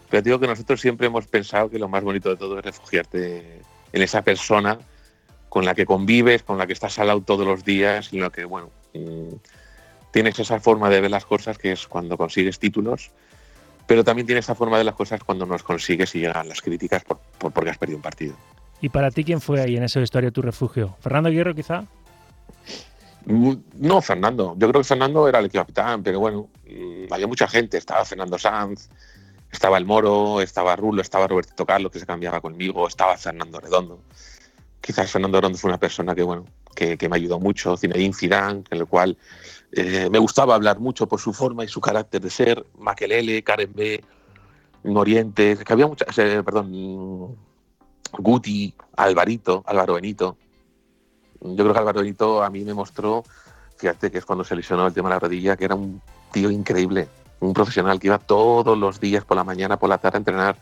Pero 0.10 0.24
digo 0.24 0.40
que 0.40 0.48
nosotros 0.48 0.82
siempre 0.82 1.08
hemos 1.08 1.28
pensado 1.28 1.70
que 1.70 1.78
lo 1.78 1.88
más 1.88 2.04
bonito 2.04 2.30
de 2.30 2.38
todo 2.38 2.58
es 2.58 2.66
refugiarte 2.66 3.62
en 3.92 4.02
esa 4.02 4.24
persona 4.24 4.80
con 5.50 5.66
la 5.66 5.76
que 5.76 5.86
convives, 5.86 6.42
con 6.42 6.58
la 6.58 6.66
que 6.66 6.74
estás 6.74 6.98
al 6.98 7.08
lado 7.08 7.22
todos 7.22 7.46
los 7.46 7.64
días 7.64 8.12
y 8.12 8.18
lo 8.18 8.32
que, 8.32 8.46
bueno, 8.46 8.72
tienes 10.12 10.40
esa 10.40 10.60
forma 10.60 10.90
de 10.90 11.02
ver 11.02 11.12
las 11.12 11.26
cosas 11.26 11.58
que 11.58 11.72
es 11.72 11.88
cuando 11.88 12.18
consigues 12.18 12.60
títulos, 12.60 13.12
pero 13.88 14.04
también 14.04 14.26
tienes 14.26 14.46
esa 14.46 14.56
forma 14.56 14.78
de 14.78 14.84
las 14.84 14.96
cosas 14.96 15.24
cuando 15.24 15.46
no 15.46 15.58
consigues 15.60 16.14
y 16.16 16.20
llegan 16.20 16.48
las 16.48 16.62
críticas 16.62 17.04
por, 17.04 17.20
porque 17.52 17.70
has 17.70 17.78
perdido 17.78 17.98
un 17.98 18.04
partido. 18.04 18.36
¿Y 18.82 18.90
para 18.90 19.12
ti 19.12 19.24
quién 19.24 19.42
fue 19.42 19.62
ahí 19.62 19.78
en 19.78 19.84
ese 19.84 20.00
vestuario 20.00 20.32
tu 20.32 20.42
refugio? 20.42 20.96
¿Fernando 21.00 21.30
Hierro 21.30 21.56
quizá? 21.56 21.86
Mm, 23.26 23.54
no, 23.78 24.02
Fernando. 24.02 24.56
Yo 24.58 24.70
creo 24.70 24.82
que 24.82 24.88
Fernando 24.88 25.28
era 25.28 25.40
el 25.40 25.50
capitán, 25.50 26.04
pero 26.04 26.20
bueno, 26.20 26.50
mm, 26.68 27.12
había 27.12 27.28
mucha 27.28 27.48
gente. 27.48 27.78
Estaba 27.78 28.04
Fernando 28.06 28.38
Sanz, 28.38 28.90
estaba 29.52 29.78
el 29.78 29.86
Moro, 29.86 30.42
estaba 30.42 30.76
Rulo, 30.76 31.02
estaba 31.02 31.28
Roberto 31.28 31.66
Carlos, 31.66 31.92
que 31.92 32.00
se 32.00 32.06
cambiaba 32.06 32.42
conmigo, 32.42 32.88
estaba 32.88 33.18
Fernando 33.18 33.60
Redondo. 33.60 34.02
Quizás 34.82 35.10
Fernando 35.12 35.40
Redondo 35.40 35.58
fue 35.58 35.70
una 35.70 35.80
persona 35.80 36.14
que, 36.14 36.24
bueno, 36.24 36.46
que, 36.74 36.98
me 37.10 37.16
ayudó 37.16 37.40
mucho, 37.40 37.78
Zinedine 37.78 38.14
Zidane, 38.14 38.64
en 38.70 38.78
el 38.78 38.86
cual 38.86 39.18
eh, 39.72 40.10
me 40.12 40.20
gustaba 40.20 40.56
hablar 40.56 40.80
mucho 40.80 41.08
por 41.08 41.20
su 41.20 41.34
forma 41.34 41.64
y 41.64 41.68
su 41.68 41.82
carácter 41.82 42.22
de 42.22 42.30
ser, 42.30 42.66
Makelele, 42.78 43.44
Karen 43.44 43.74
B, 43.74 44.04
Oriente, 44.84 45.58
que 45.58 45.74
había 45.74 45.88
muchas, 45.88 46.18
eh, 46.18 46.44
perdón, 46.44 47.38
Guti, 48.18 48.74
Alvarito, 48.98 49.64
Álvaro 49.66 49.96
Benito. 49.96 50.38
Yo 51.42 51.56
creo 51.56 51.74
que 51.74 51.80
Álvaro 51.80 52.02
Benito 52.02 52.44
a 52.44 52.50
mí 52.50 52.64
me 52.64 52.74
mostró, 52.74 53.24
fíjate 53.78 54.12
que 54.12 54.20
es 54.20 54.26
cuando 54.26 54.44
se 54.44 54.56
lesionó 54.56 54.88
el 54.88 54.94
tema 54.94 55.10
de 55.10 55.16
la 55.16 55.20
rodilla, 55.20 55.58
que 55.58 55.66
era 55.66 55.76
un 55.76 56.02
tío 56.32 56.52
increíble, 56.52 57.08
un 57.40 57.54
profesional 57.54 58.00
que 58.00 58.08
iba 58.08 58.20
todos 58.20 58.78
los 58.78 59.00
días 59.00 59.26
por 59.26 59.38
la 59.38 59.44
mañana, 59.44 59.78
por 59.78 59.90
la 59.90 59.98
tarde 59.98 60.18
a 60.18 60.20
entrenar. 60.20 60.58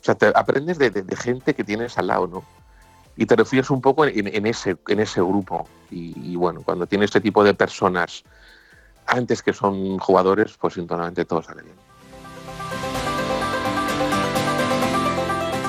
O 0.00 0.04
sea, 0.04 0.14
te 0.14 0.26
aprendes 0.34 0.78
de, 0.78 1.04
gente 1.16 1.54
que 1.54 1.64
tienes 1.64 1.96
al 1.98 2.08
lado, 2.08 2.26
¿no? 2.26 2.44
Y 3.16 3.26
te 3.26 3.36
refieres 3.36 3.70
un 3.70 3.80
poco 3.80 4.04
en, 4.06 4.46
ese, 4.46 4.76
en 4.88 5.00
ese 5.00 5.20
grupo. 5.20 5.68
Y, 5.90 6.34
bueno, 6.34 6.62
cuando 6.64 6.86
tienes 6.86 7.06
este 7.06 7.20
tipo 7.20 7.44
de 7.44 7.54
personas 7.54 8.24
antes 9.06 9.42
que 9.42 9.52
son 9.52 9.98
jugadores, 9.98 10.56
pues 10.58 10.74
sintonamente 10.74 11.24
todo 11.24 11.42
sale 11.42 11.62
bien. 11.62 11.76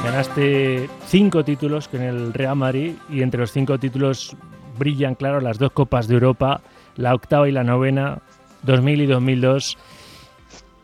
Ganaste 0.04 0.90
cinco 1.08 1.44
títulos 1.44 1.88
con 1.88 2.02
el 2.02 2.34
Real 2.34 2.56
Madrid 2.56 2.94
y 3.10 3.22
entre 3.22 3.40
los 3.40 3.52
cinco 3.52 3.78
títulos 3.78 4.36
brillan, 4.78 5.16
claro, 5.16 5.42
las 5.42 5.58
dos 5.58 5.72
Copas 5.72 6.08
de 6.08 6.16
Europa, 6.16 6.62
la 6.96 7.14
octava 7.14 7.50
y 7.50 7.52
la 7.52 7.64
novena, 7.64 8.20
2000 8.64 9.02
y 9.02 9.06
2002. 9.06 9.78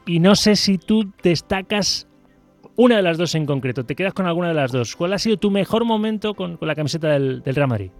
Y 0.06 0.20
no 0.20 0.36
sé 0.36 0.56
si 0.56 0.77
tú 0.77 1.12
destacas 1.24 2.08
una 2.82 2.96
de 2.96 3.04
las 3.04 3.18
dos 3.20 3.36
en 3.36 3.46
concreto, 3.46 3.86
te 3.86 3.96
quedas 3.96 4.12
con 4.12 4.26
alguna 4.26 4.48
de 4.48 4.56
las 4.56 4.72
dos. 4.72 4.96
¿Cuál 4.96 5.14
ha 5.14 5.20
sido 5.20 5.38
tu 5.38 5.52
mejor 5.52 5.86
momento 5.86 6.34
con, 6.34 6.58
la 6.62 6.74
camiseta 6.74 7.10
del, 7.10 7.44
Real 7.46 7.68
Madrid? 7.68 7.92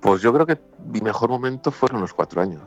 Pues 0.00 0.22
yo 0.22 0.32
creo 0.32 0.46
que 0.46 0.58
mi 0.90 1.02
mejor 1.02 1.28
momento 1.28 1.70
fueron 1.70 2.00
los 2.00 2.14
cuatro 2.14 2.40
años. 2.40 2.62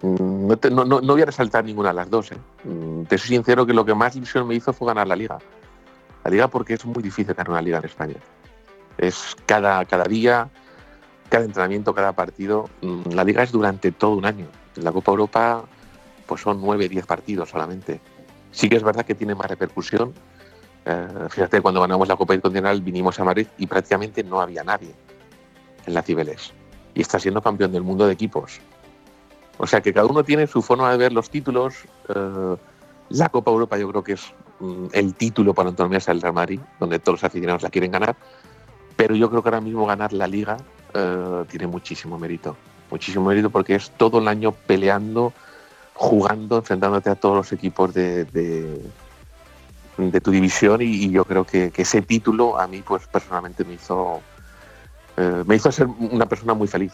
Mm, 0.00 0.48
no, 0.48 0.84
no, 0.86 1.00
no, 1.02 1.12
voy 1.12 1.20
a 1.20 1.26
resaltar 1.26 1.66
ninguna 1.66 1.90
de 1.90 1.96
las 1.96 2.08
dos. 2.08 2.32
¿eh? 2.32 2.38
Mm, 2.64 3.02
te 3.02 3.18
soy 3.18 3.28
sincero 3.28 3.66
que 3.66 3.74
lo 3.74 3.84
que 3.84 3.94
más 3.94 4.16
ilusión 4.16 4.48
me 4.48 4.54
hizo 4.54 4.72
fue 4.72 4.88
ganar 4.88 5.06
la 5.06 5.16
liga. 5.16 5.38
La 6.24 6.30
liga 6.30 6.48
porque 6.48 6.72
es 6.72 6.86
muy 6.86 7.02
difícil 7.02 7.34
ganar 7.34 7.50
una 7.50 7.60
liga 7.60 7.76
en 7.76 7.84
España. 7.84 8.16
Es 8.96 9.36
cada, 9.44 9.84
cada 9.84 10.04
día, 10.04 10.48
cada 11.28 11.44
entrenamiento, 11.44 11.94
cada 11.94 12.12
partido. 12.12 12.70
Mm, 12.80 13.10
la 13.12 13.22
liga 13.22 13.42
es 13.42 13.52
durante 13.52 13.92
todo 13.92 14.12
un 14.12 14.24
año. 14.24 14.46
En 14.76 14.84
la 14.84 14.92
Copa 14.92 15.10
Europa 15.10 15.64
pues 16.26 16.40
son 16.40 16.58
nueve, 16.62 16.88
diez 16.88 17.04
partidos 17.04 17.50
solamente. 17.50 18.00
Sí 18.50 18.68
que 18.68 18.76
es 18.76 18.82
verdad 18.82 19.04
que 19.04 19.14
tiene 19.14 19.34
más 19.34 19.48
repercusión. 19.48 20.12
Eh, 20.84 21.08
fíjate, 21.28 21.60
cuando 21.60 21.80
ganamos 21.80 22.08
la 22.08 22.16
Copa 22.16 22.34
Intercontinental 22.34 22.80
vinimos 22.80 23.18
a 23.20 23.24
Madrid 23.24 23.46
y 23.58 23.66
prácticamente 23.66 24.22
no 24.22 24.40
había 24.40 24.64
nadie 24.64 24.94
en 25.86 25.94
la 25.94 26.02
Cibeles. 26.02 26.52
Y 26.94 27.02
está 27.02 27.18
siendo 27.18 27.42
campeón 27.42 27.72
del 27.72 27.82
mundo 27.82 28.06
de 28.06 28.12
equipos. 28.12 28.60
O 29.58 29.66
sea 29.66 29.80
que 29.80 29.92
cada 29.92 30.06
uno 30.06 30.24
tiene 30.24 30.46
su 30.46 30.62
forma 30.62 30.90
de 30.90 30.96
ver 30.96 31.12
los 31.12 31.30
títulos. 31.30 31.74
Eh, 32.08 32.56
la 33.10 33.28
Copa 33.28 33.50
Europa 33.50 33.76
yo 33.76 33.88
creo 33.90 34.04
que 34.04 34.12
es 34.12 34.32
mm, 34.60 34.86
el 34.92 35.14
título 35.14 35.52
para 35.52 35.68
Antonio 35.68 35.98
el 36.06 36.20
Real 36.20 36.34
Madrid, 36.34 36.60
donde 36.78 36.98
todos 36.98 37.20
los 37.20 37.24
aficionados 37.24 37.62
la 37.62 37.70
quieren 37.70 37.90
ganar. 37.90 38.16
Pero 38.96 39.14
yo 39.14 39.28
creo 39.30 39.42
que 39.42 39.48
ahora 39.48 39.60
mismo 39.60 39.86
ganar 39.86 40.12
la 40.12 40.26
Liga 40.26 40.56
eh, 40.94 41.44
tiene 41.50 41.66
muchísimo 41.66 42.18
mérito. 42.18 42.56
Muchísimo 42.90 43.26
mérito 43.26 43.50
porque 43.50 43.74
es 43.74 43.90
todo 43.90 44.20
el 44.20 44.28
año 44.28 44.52
peleando, 44.52 45.32
jugando, 45.98 46.58
enfrentándote 46.58 47.10
a 47.10 47.16
todos 47.16 47.36
los 47.36 47.52
equipos 47.52 47.92
de, 47.92 48.24
de, 48.24 50.20
tu 50.20 50.30
división 50.30 50.80
y, 50.80 51.10
yo 51.10 51.24
creo 51.24 51.44
que, 51.44 51.72
ese 51.76 52.02
título 52.02 52.58
a 52.58 52.68
mí 52.68 52.82
pues 52.86 53.06
personalmente 53.08 53.64
me 53.64 53.74
hizo, 53.74 54.20
eh, 55.16 55.42
me 55.44 55.56
hizo 55.56 55.72
ser 55.72 55.88
una 55.88 56.26
persona 56.26 56.54
muy 56.54 56.68
feliz. 56.68 56.92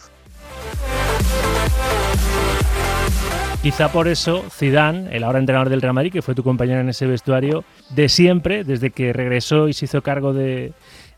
Quizá 3.61 3.91
por 3.91 4.07
eso 4.07 4.43
Zidane, 4.51 5.15
el 5.15 5.23
ahora 5.23 5.37
entrenador 5.39 5.69
del 5.69 5.81
Real 5.81 5.93
Madrid, 5.93 6.11
que 6.11 6.23
fue 6.23 6.33
tu 6.33 6.43
compañero 6.43 6.81
en 6.81 6.89
ese 6.89 7.05
vestuario, 7.05 7.63
de 7.91 8.09
siempre, 8.09 8.63
desde 8.63 8.89
que 8.89 9.13
regresó 9.13 9.67
y 9.67 9.73
se 9.73 9.85
hizo 9.85 10.01
cargo 10.01 10.33
de, 10.33 10.73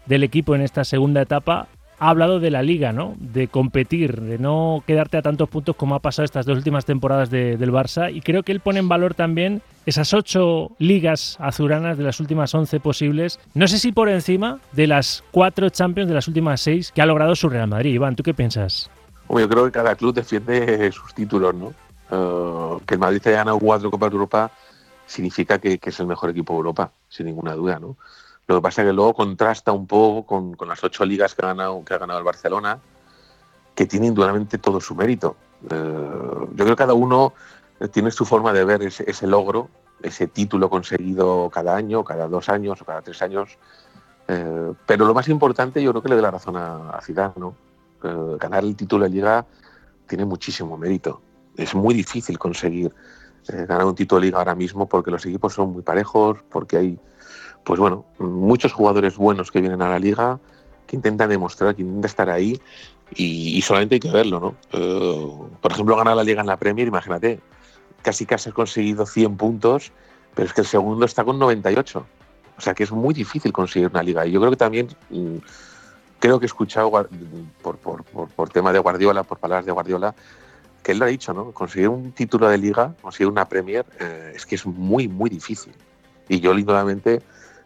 del 0.05 0.23
equipo 0.23 0.55
en 0.55 0.61
esta 0.61 0.83
segunda 0.83 1.21
etapa, 1.21 1.69
ha 1.99 2.09
hablado 2.09 2.39
de 2.39 2.51
la 2.51 2.61
liga, 2.61 2.93
¿no? 2.93 3.15
De 3.19 3.47
competir, 3.47 4.21
de 4.21 4.37
no 4.37 4.83
quedarte 4.85 5.17
a 5.17 5.21
tantos 5.21 5.49
puntos 5.49 5.75
como 5.75 5.95
ha 5.95 5.99
pasado 5.99 6.25
estas 6.25 6.45
dos 6.45 6.57
últimas 6.57 6.85
temporadas 6.85 7.29
del 7.29 7.71
Barça. 7.71 8.13
Y 8.13 8.21
creo 8.21 8.43
que 8.43 8.51
él 8.51 8.59
pone 8.59 8.79
en 8.79 8.89
valor 8.89 9.15
también 9.15 9.61
esas 9.85 10.13
ocho 10.13 10.71
ligas 10.79 11.37
azuranas 11.39 11.97
de 11.97 12.03
las 12.03 12.19
últimas 12.19 12.53
once 12.53 12.79
posibles. 12.79 13.39
No 13.53 13.67
sé 13.67 13.79
si 13.79 13.91
por 13.91 14.09
encima 14.09 14.59
de 14.73 14.87
las 14.87 15.23
cuatro 15.31 15.69
Champions 15.69 16.09
de 16.09 16.15
las 16.15 16.27
últimas 16.27 16.61
seis 16.61 16.91
que 16.91 17.01
ha 17.01 17.05
logrado 17.05 17.35
su 17.35 17.49
Real 17.49 17.67
Madrid. 17.67 17.93
Iván, 17.93 18.15
¿tú 18.15 18.23
qué 18.23 18.33
piensas? 18.33 18.89
yo 19.29 19.49
creo 19.49 19.65
que 19.65 19.71
cada 19.71 19.95
club 19.95 20.13
defiende 20.13 20.89
sus 20.91 21.13
títulos, 21.13 21.53
¿no? 21.53 21.73
Eh, 22.09 22.79
que 22.85 22.93
el 22.93 22.99
Madrid 22.99 23.21
haya 23.25 23.37
ganado 23.37 23.59
cuatro 23.59 23.91
Copas 23.91 24.09
de 24.09 24.15
Europa 24.15 24.51
significa 25.05 25.59
que, 25.59 25.79
es 25.81 25.99
el 25.99 26.07
mejor 26.07 26.29
equipo 26.29 26.53
de 26.53 26.57
Europa, 26.57 26.91
sin 27.09 27.25
ninguna 27.25 27.53
duda, 27.53 27.79
¿no? 27.79 27.97
Lo 28.47 28.55
que 28.55 28.61
pasa 28.61 28.81
es 28.81 28.87
que 28.87 28.93
luego 28.93 29.13
contrasta 29.13 29.71
un 29.71 29.87
poco 29.87 30.25
con, 30.25 30.67
las 30.67 30.83
ocho 30.83 31.05
ligas 31.05 31.35
que 31.35 31.45
ha, 31.45 31.49
ganado, 31.49 31.83
que 31.83 31.93
ha 31.93 31.97
ganado 31.97 32.19
el 32.19 32.25
Barcelona, 32.25 32.79
que 33.75 33.85
tiene 33.85 34.07
indudablemente 34.07 34.57
todo 34.57 34.79
su 34.79 34.95
mérito. 34.95 35.35
Eh, 35.69 35.69
yo 35.69 36.55
creo 36.55 36.69
que 36.69 36.75
cada 36.75 36.93
uno 36.93 37.33
tiene 37.91 38.09
su 38.11 38.25
forma 38.25 38.53
de 38.53 38.65
ver 38.65 38.81
ese, 38.83 39.27
logro, 39.27 39.69
ese 40.01 40.27
título 40.27 40.69
conseguido 40.69 41.49
cada 41.51 41.75
año, 41.75 42.03
cada 42.03 42.27
dos 42.27 42.49
años 42.49 42.81
o 42.81 42.85
cada 42.85 43.01
tres 43.01 43.21
años. 43.21 43.57
Eh, 44.27 44.73
pero 44.85 45.05
lo 45.05 45.13
más 45.13 45.27
importante, 45.27 45.83
yo 45.83 45.91
creo 45.91 46.01
que 46.01 46.09
le 46.09 46.15
doy 46.15 46.23
la 46.23 46.31
razón 46.31 46.57
a, 46.57 46.97
a 46.97 47.33
¿no? 47.35 47.55
ganar 48.39 48.63
el 48.63 48.75
título 48.75 49.05
de 49.05 49.09
liga 49.09 49.45
tiene 50.05 50.23
muchísimo 50.23 50.77
mérito 50.77 51.21
es 51.57 51.73
muy 51.75 51.93
difícil 51.93 52.37
conseguir 52.37 52.93
eh, 53.49 53.65
ganar 53.67 53.85
un 53.85 53.95
título 53.95 54.21
de 54.21 54.27
liga 54.27 54.37
ahora 54.37 54.55
mismo 54.55 54.87
porque 54.87 55.11
los 55.11 55.25
equipos 55.25 55.53
son 55.53 55.73
muy 55.73 55.81
parejos, 55.81 56.39
porque 56.49 56.77
hay, 56.77 56.99
pues 57.67 57.81
bueno, 57.81 58.05
muchos 58.17 58.71
jugadores 58.71 59.17
buenos 59.17 59.51
que 59.51 59.59
vienen 59.59 59.81
a 59.81 59.89
la 59.89 59.99
liga, 59.99 60.39
que 60.87 60.95
intentan 60.95 61.29
demostrar, 61.29 61.75
que 61.75 61.81
intentan 61.81 62.05
estar 62.05 62.29
ahí 62.29 62.61
y, 63.13 63.61
solamente 63.61 63.95
hay 63.95 63.99
que 63.99 64.09
verlo, 64.09 64.39
¿no? 64.39 64.55
Eh, 64.71 65.31
por 65.59 65.73
ejemplo, 65.73 65.97
ganar 65.97 66.15
la 66.15 66.23
liga 66.23 66.39
en 66.39 66.47
la 66.47 66.55
Premier, 66.55 66.87
imagínate, 66.87 67.41
casi 68.01 68.25
casi 68.25 68.47
has 68.47 68.55
conseguido 68.55 69.05
100 69.05 69.35
puntos, 69.35 69.91
pero 70.33 70.47
es 70.47 70.53
que 70.53 70.61
el 70.61 70.67
segundo 70.67 71.05
está 71.05 71.25
con 71.25 71.39
98. 71.39 72.05
O 72.57 72.61
sea 72.61 72.73
que 72.73 72.83
es 72.83 72.91
muy 72.93 73.13
difícil 73.13 73.51
conseguir 73.51 73.89
una 73.89 74.01
liga. 74.01 74.25
Y 74.25 74.31
yo 74.31 74.39
creo 74.39 74.51
que 74.51 74.57
también, 74.57 74.87
mm, 75.09 75.35
creo 76.19 76.39
que 76.39 76.45
he 76.45 76.47
escuchado 76.47 76.89
por, 76.89 77.77
por, 77.79 78.03
por, 78.03 78.49
tema 78.49 78.71
de 78.71 78.79
Guardiola, 78.79 79.23
por 79.23 79.39
palabras 79.39 79.65
de 79.65 79.73
Guardiola, 79.73 80.15
que 80.81 80.93
él 80.93 80.99
lo 80.99 81.05
ha 81.05 81.09
dicho, 81.09 81.33
¿no? 81.33 81.51
Conseguir 81.51 81.89
un 81.89 82.13
título 82.13 82.47
de 82.47 82.57
liga, 82.57 82.95
conseguir 83.01 83.27
una 83.27 83.43
Premier, 83.43 83.85
eh, 83.99 84.31
es 84.35 84.45
que 84.45 84.55
es 84.55 84.65
muy, 84.65 85.09
muy 85.09 85.29
difícil. 85.29 85.73
Y 86.29 86.39
yo, 86.39 86.53
lindamente, 86.53 87.21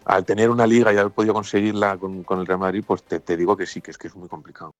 al 0.05 0.25
tener 0.25 0.49
una 0.49 0.67
liga 0.67 0.93
y 0.93 0.97
haber 0.97 1.11
podido 1.11 1.33
conseguirla 1.33 1.97
con, 1.97 2.25
el 2.39 2.45
Real 2.45 2.59
Madrid, 2.59 2.83
pues 2.85 3.03
te, 3.03 3.37
digo 3.37 3.55
que 3.55 3.65
sí, 3.65 3.81
que 3.81 3.91
es 3.91 3.97
que 3.97 4.07
es 4.07 4.15
muy 4.15 4.27
complicado. 4.27 4.73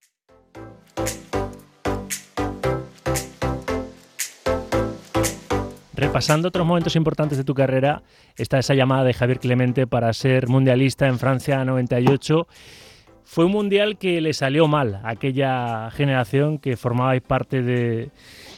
Repasando 5.94 6.48
otros 6.48 6.66
momentos 6.66 6.96
importantes 6.96 7.38
de 7.38 7.44
tu 7.44 7.54
carrera, 7.54 8.02
está 8.36 8.58
esa 8.58 8.74
llamada 8.74 9.04
de 9.04 9.14
Javier 9.14 9.40
Clemente 9.40 9.86
para 9.86 10.12
ser 10.14 10.48
mundialista 10.48 11.08
en 11.08 11.20
Francia 11.20 11.64
98 11.64 12.48
fue 13.32 13.46
un 13.46 13.54
mundial 13.54 13.98
que 13.98 14.20
le 14.20 14.34
salió 14.34 14.68
mal 14.68 14.96
a 14.96 15.12
aquella 15.12 15.90
generación 15.92 16.58
que 16.58 16.76
formabais 16.76 17.22
parte 17.22 17.62
de, 17.62 18.12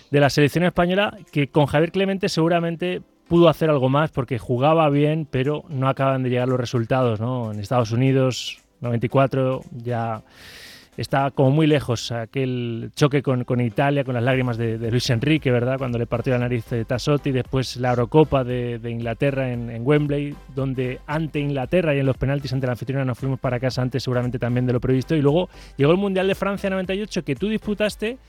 la 0.10 0.32
selección 0.32 0.63
española, 0.63 1.15
que 1.32 1.47
con 1.49 1.67
Javier 1.67 1.91
Clemente 1.91 2.28
seguramente 2.28 3.04
pudo 3.34 3.50
hacer 3.50 3.72
algo 3.72 3.89
más 3.89 4.12
porque 4.12 4.38
jugaba 4.38 4.88
bien, 4.91 5.28
pero 5.28 5.63
no 5.67 5.89
acaban 5.89 6.22
de 6.22 6.30
llegar 6.30 6.48
los 6.48 6.60
resultados. 6.60 7.19
¿no? 7.19 7.52
En 7.52 7.60
Estados 7.60 7.91
Unidos, 7.91 8.60
94, 8.80 9.63
ya 9.72 10.22
está 10.98 11.32
como 11.32 11.50
muy 11.50 11.65
lejos 11.65 12.12
aquel 12.12 12.91
choque 12.96 13.24
con, 13.24 13.60
Italia, 13.60 14.04
con 14.04 14.13
las 14.13 14.22
lágrimas 14.22 14.58
de, 14.58 14.78
Luis 14.91 15.10
Enrique, 15.10 15.50
¿verdad? 15.50 15.80
Cuando 15.80 15.98
le 15.98 16.06
partió 16.06 16.34
la 16.34 16.38
nariz 16.38 16.69
de 16.69 16.86
Tassotti, 16.86 17.32
después 17.32 17.78
la 17.78 17.89
Eurocopa 17.89 18.43
de, 18.43 18.80
Inglaterra 18.88 19.52
en, 19.52 19.82
Wembley, 19.84 20.36
donde 20.54 21.00
ante 21.08 21.39
Inglaterra 21.39 21.96
y 21.96 22.02
en 22.02 22.06
los 22.06 22.17
penaltis 22.17 22.54
ante 22.54 22.67
la 22.67 22.74
anfitriona 22.74 23.04
nos 23.04 23.17
fuimos 23.17 23.39
para 23.39 23.60
casa 23.60 23.82
antes 23.82 24.04
seguramente 24.04 24.38
también 24.38 24.67
de 24.67 24.74
lo 24.74 24.80
previsto, 24.80 25.15
y 25.15 25.24
luego 25.24 25.50
llegó 25.76 25.91
el 25.91 25.98
Mundial 25.98 26.28
de 26.28 26.36
Francia 26.36 26.69
98 26.69 27.26
que 27.26 27.36
tú 27.36 27.48
disputaste 27.48 28.19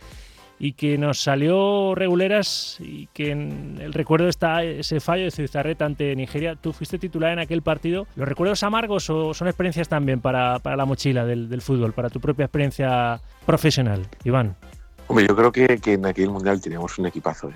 y 0.58 0.72
que 0.74 0.98
nos 0.98 1.20
salió 1.20 1.94
reguleras 1.94 2.76
y 2.80 3.06
que 3.08 3.30
en 3.30 3.78
el 3.80 3.92
recuerdo 3.92 4.28
está 4.28 4.62
ese 4.62 5.00
fallo 5.00 5.24
de 5.24 5.30
Zubizarreta 5.30 5.84
ante 5.84 6.14
Nigeria. 6.14 6.56
Tú 6.56 6.72
fuiste 6.72 6.98
titular 6.98 7.32
en 7.32 7.38
aquel 7.38 7.62
partido. 7.62 8.06
¿Los 8.16 8.28
recuerdos 8.28 8.62
amargos 8.62 9.10
o 9.10 9.34
son 9.34 9.48
experiencias 9.48 9.88
también 9.88 10.20
para, 10.20 10.58
la 10.64 10.84
mochila 10.84 11.24
del, 11.24 11.60
fútbol, 11.60 11.92
para 11.92 12.10
tu 12.10 12.20
propia 12.20 12.44
experiencia 12.44 13.20
profesional, 13.44 14.06
Iván? 14.24 14.56
Hombre, 15.08 15.26
yo 15.28 15.36
creo 15.36 15.52
que, 15.52 15.80
en 15.92 16.06
aquel 16.06 16.30
mundial 16.30 16.60
teníamos 16.60 16.98
un 16.98 17.06
equipazo. 17.06 17.50
¿eh? 17.50 17.54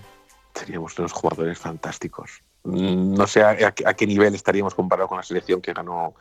Teníamos 0.52 0.98
unos 0.98 1.12
jugadores 1.12 1.58
fantásticos. 1.58 2.42
Mm, 2.64 3.14
no 3.14 3.26
sé 3.26 3.42
a, 3.42 3.72
qué 3.72 4.06
nivel 4.06 4.34
estaríamos 4.34 4.74
comparados 4.74 5.08
con 5.08 5.18
la 5.18 5.22
selección 5.22 5.60
que 5.60 5.72
ganó, 5.72 6.14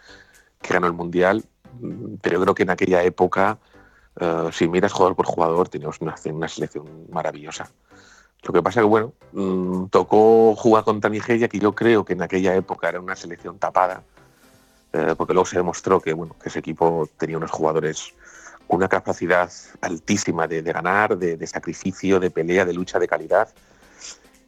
que 0.62 0.74
ganó 0.74 0.88
el 0.88 0.94
mundial, 0.94 1.44
mm, 1.82 2.16
pero 2.22 2.40
creo 2.42 2.56
que 2.56 2.64
en 2.64 2.70
aquella 2.70 3.04
época 3.04 3.58
eh, 4.20 4.50
si 4.52 4.68
miras 4.68 4.94
jugador 4.94 5.16
por 5.16 5.26
jugador, 5.26 5.70
teníamos 5.70 6.00
una, 6.02 6.18
selección 6.48 7.08
maravillosa. 7.12 7.70
Lo 8.44 8.54
que 8.54 8.64
pasa 8.64 8.82
que, 8.82 8.86
bueno, 8.86 9.14
mm, 9.34 9.88
tocó 9.88 10.56
jugar 10.56 10.84
contra 10.84 11.10
Nigeria, 11.10 11.48
que 11.48 11.60
yo 11.60 11.74
creo 11.74 12.06
que 12.06 12.14
en 12.14 12.22
aquella 12.22 12.56
época 12.56 12.90
era 12.90 13.00
una 13.00 13.16
selección 13.16 13.60
tapada, 13.60 14.04
eh, 14.94 15.14
porque 15.18 15.34
luego 15.34 15.46
se 15.46 15.58
demostró 15.58 16.00
que, 16.00 16.14
bueno, 16.14 16.36
que 16.42 16.50
ese 16.50 16.60
equipo 16.60 17.08
tenía 17.18 17.38
unos 17.38 17.52
jugadores 17.52 18.14
con 18.68 18.78
una 18.78 18.88
capacidad 18.88 19.52
altísima 19.82 20.48
de, 20.48 20.62
ganar, 20.62 21.18
de, 21.18 21.48
sacrificio, 21.48 22.20
de 22.20 22.30
pelea, 22.30 22.66
de 22.66 22.74
lucha, 22.74 23.00
de 23.00 23.08
calidad. 23.08 23.50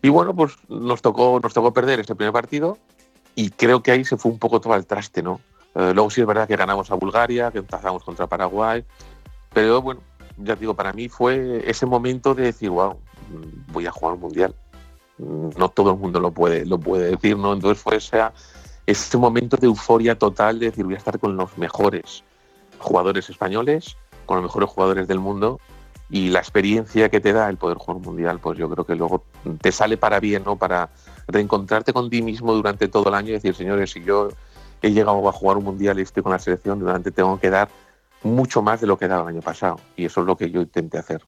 Y 0.02 0.10
bueno, 0.10 0.36
pues 0.36 0.54
nos 0.68 1.02
tocó, 1.02 1.40
nos 1.42 1.54
tocó 1.54 1.74
perder 1.74 2.00
ese 2.00 2.16
primer 2.16 2.34
partido 2.34 2.78
y 3.36 3.50
creo 3.52 3.82
que 3.82 3.92
ahí 3.92 4.04
se 4.04 4.18
fue 4.18 4.32
un 4.32 4.40
poco 4.40 4.60
todo 4.60 4.74
al 4.74 4.86
traste, 4.86 5.22
¿no? 5.22 5.40
Eh, 5.76 5.94
luego 5.94 6.10
sí 6.10 6.22
es 6.22 6.28
verdad 6.28 6.48
que 6.48 6.56
ganamos 6.56 6.92
a 6.92 6.96
Bulgaria, 6.96 7.52
que 7.52 7.60
empezamos 7.60 8.04
contra 8.04 8.28
Paraguay, 8.28 8.84
pero 9.54 9.82
bueno, 9.82 10.02
ya 10.38 10.56
digo, 10.56 10.74
para 10.74 10.94
mí 10.94 11.10
fue 11.10 11.64
ese 11.70 11.86
momento 11.86 12.34
de 12.34 12.44
decir, 12.44 12.70
wow, 12.70 12.98
voy 13.72 13.86
a 13.86 13.92
jugar 13.92 14.16
un 14.16 14.22
mundial. 14.22 14.56
No 15.18 15.70
todo 15.70 15.92
el 15.92 15.98
mundo 15.98 16.20
lo 16.20 16.32
puede, 16.32 16.66
lo 16.66 16.80
puede 16.80 17.12
decir, 17.12 17.38
¿no? 17.38 17.54
Entonces 17.54 17.84
fue 17.84 17.98
ese, 17.98 18.22
ese 18.86 19.18
momento 19.18 19.58
de 19.58 19.68
euforia 19.68 20.18
total 20.18 20.60
de 20.60 20.68
decir, 20.68 20.86
voy 20.86 20.94
a 20.94 20.98
estar 20.98 21.20
con 21.20 21.36
los 21.36 21.58
mejores 21.58 22.24
jugadores 22.80 23.30
españoles, 23.30 23.98
con 24.26 24.38
los 24.38 24.44
mejores 24.44 24.70
jugadores 24.70 25.08
del 25.08 25.20
mundo 25.20 25.60
y 26.10 26.30
la 26.30 26.40
experiencia 26.40 27.10
que 27.10 27.20
te 27.20 27.34
da 27.34 27.50
el 27.50 27.58
poder 27.58 27.78
jugar 27.78 27.98
un 27.98 28.04
mundial, 28.04 28.40
pues 28.40 28.58
yo 28.58 28.70
creo 28.70 28.86
que 28.86 28.96
luego 28.96 29.24
te 29.62 29.72
sale 29.72 29.98
para 29.98 30.20
bien, 30.20 30.44
¿no? 30.44 30.56
Para 30.56 30.90
reencontrarte 31.28 31.94
con 31.94 32.10
ti 32.10 32.22
mismo 32.22 32.54
durante 32.54 32.88
todo 32.88 33.10
el 33.10 33.16
año 33.16 33.30
y 33.30 33.34
decir, 33.34 33.54
señores, 33.54 33.92
si 33.92 34.04
yo 34.04 34.30
he 34.82 34.92
llegado 34.92 35.28
a 35.28 35.32
jugar 35.32 35.58
un 35.58 35.66
mundial 35.66 36.00
y 36.00 36.02
estoy 36.02 36.24
con 36.24 36.32
la 36.32 36.40
selección, 36.40 36.80
durante 36.80 37.12
tengo 37.12 37.40
que 37.40 37.50
dar 37.50 37.70
mucho 38.24 38.62
más 38.62 38.82
de 38.82 38.88
lo 38.88 38.98
que 38.98 39.08
daba 39.08 39.24
el 39.24 39.36
año 39.36 39.42
pasado. 39.42 39.80
Y 39.96 40.06
eso 40.06 40.22
es 40.22 40.28
lo 40.28 40.36
que 40.36 40.50
yo 40.52 40.62
intenté 40.62 40.98
hacer. 40.98 41.22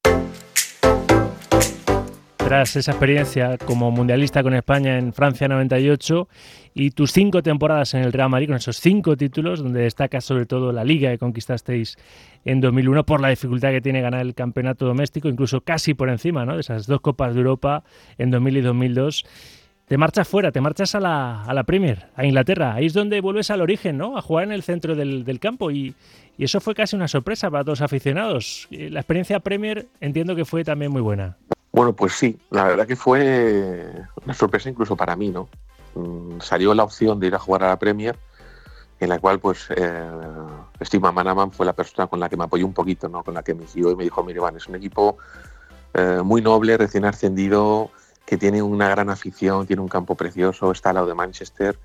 Tras 2.51 2.75
esa 2.75 2.91
experiencia 2.91 3.58
como 3.58 3.91
mundialista 3.91 4.43
con 4.43 4.54
España 4.54 4.97
en 4.97 5.13
Francia 5.13 5.47
98 5.47 6.27
y 6.73 6.91
tus 6.91 7.13
cinco 7.13 7.41
temporadas 7.41 7.93
en 7.93 8.01
el 8.01 8.12
Real 8.12 8.30
Madrid, 8.30 8.47
con 8.47 8.58
esos 8.58 8.77
cinco 8.77 9.15
títulos, 9.15 9.63
donde 9.63 9.84
destaca 9.84 10.19
sobre 10.19 10.45
todo 10.45 10.73
la 10.73 10.84
liga 10.84 11.12
que 11.12 11.17
conquistasteis 11.17 11.97
en 12.43 12.60
2001 12.60 13.06
por 13.06 13.21
la 13.21 13.30
dificultad 13.30 13.69
que 13.69 13.80
tiene 13.80 14.01
ganar 14.01 14.21
el 14.21 14.34
campeonato 14.34 14.86
doméstico, 14.86 15.30
incluso 15.30 15.62
casi 15.62 15.93
por 15.93 16.10
encima 16.10 16.45
¿no? 16.45 16.56
de 16.56 16.62
esas 16.62 16.88
dos 16.88 16.99
Copas 16.99 17.36
de 17.36 17.39
Europa 17.39 17.84
en 18.17 18.32
2000 18.32 18.58
y 18.58 18.62
2002 18.62 19.25
te 19.91 19.97
marchas 19.97 20.25
fuera, 20.25 20.54
te 20.54 20.62
marchas 20.62 20.95
a 20.95 21.01
la, 21.01 21.43
a 21.43 21.54
la, 21.54 21.65
Premier, 21.65 22.08
a 22.15 22.25
Inglaterra. 22.25 22.75
Ahí 22.75 22.86
es 22.86 22.93
donde 22.93 23.19
vuelves 23.19 23.51
al 23.51 23.60
origen, 23.60 23.97
¿no? 23.97 24.17
A 24.17 24.21
jugar 24.21 24.45
en 24.45 24.54
el 24.54 24.63
centro 24.63 24.95
del, 24.95 25.25
del 25.25 25.38
campo. 25.41 25.69
Y, 25.69 25.93
y, 26.41 26.45
eso 26.45 26.60
fue 26.60 26.73
casi 26.73 26.95
una 26.95 27.08
sorpresa 27.08 27.49
para 27.49 27.63
todos 27.63 27.80
los 27.80 27.86
aficionados. 27.86 28.67
La 28.71 28.99
experiencia 28.99 29.39
Premier 29.39 29.88
entiendo 29.99 30.36
que 30.36 30.45
fue 30.45 30.63
también 30.63 30.91
muy 30.91 31.01
buena. 31.01 31.38
Bueno, 31.71 31.93
pues 31.93 32.13
sí, 32.13 32.38
la 32.49 32.65
verdad 32.65 32.86
que 32.86 32.95
fue 32.95 33.86
una 34.23 34.34
sorpresa 34.34 34.69
incluso 34.69 34.95
para 34.95 35.15
mí, 35.15 35.30
¿no? 35.30 35.49
Mm, 35.95 36.39
salió 36.39 36.73
la 36.73 36.84
opción 36.84 37.19
de 37.19 37.27
ir 37.27 37.36
a 37.36 37.39
jugar 37.39 37.63
a 37.63 37.69
la 37.69 37.80
Premier, 37.80 38.17
en 38.99 39.10
la 39.10 39.19
cual, 39.19 39.39
pues, 39.39 39.67
eh, 39.75 40.10
Steve 40.82 41.12
Manaman 41.12 41.51
fue 41.51 41.65
la 41.65 41.73
persona 41.73 42.08
con 42.08 42.19
la 42.19 42.30
que 42.30 42.38
me 42.38 42.43
apoyó 42.43 42.65
un 42.65 42.73
poquito, 42.73 43.10
¿no? 43.10 43.23
Con 43.23 43.34
la 43.34 43.43
que 43.43 43.54
me 43.54 43.65
guió 43.73 43.91
y 43.91 43.95
me 43.95 44.04
dijo, 44.04 44.23
mire, 44.23 44.38
Iván, 44.38 44.56
es 44.58 44.67
un 44.67 44.75
equipo 44.75 45.17
eh, 45.93 46.21
muy 46.23 46.41
noble, 46.41 46.77
recién 46.77 47.06
ascendido, 47.06 47.91
que 48.25 48.38
tiene 48.38 48.62
una 48.62 48.89
gran 48.89 49.10
afición, 49.10 49.65
tiene 49.65 49.82
un 49.82 49.88
campo 49.88 50.15
precioso, 50.15 50.71
está 50.71 50.89
al 50.89 50.95
lado 50.95 51.08
de 51.08 51.15
Manchester. 51.15 51.77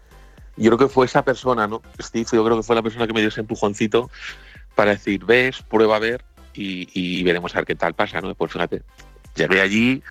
Yo 0.56 0.70
creo 0.70 0.78
que 0.78 0.92
fue 0.92 1.06
esa 1.06 1.22
persona, 1.22 1.66
¿no? 1.66 1.82
Steve, 2.00 2.26
yo 2.32 2.44
creo 2.44 2.56
que 2.56 2.62
fue 2.62 2.76
la 2.76 2.82
persona 2.82 3.06
que 3.06 3.12
me 3.12 3.20
dio 3.20 3.28
ese 3.28 3.40
empujoncito 3.40 4.10
para 4.76 4.92
decir, 4.92 5.24
ves, 5.24 5.62
prueba 5.62 5.96
a 5.96 5.98
ver 5.98 6.24
y, 6.54 7.24
veremos 7.24 7.54
a 7.54 7.58
ver 7.58 7.66
qué 7.66 7.74
tal 7.74 7.94
pasa, 7.94 8.20
¿no? 8.20 8.34
Pues 8.34 8.52
fíjate, 8.52 8.82
llegué 9.34 9.60
allí, 9.60 10.02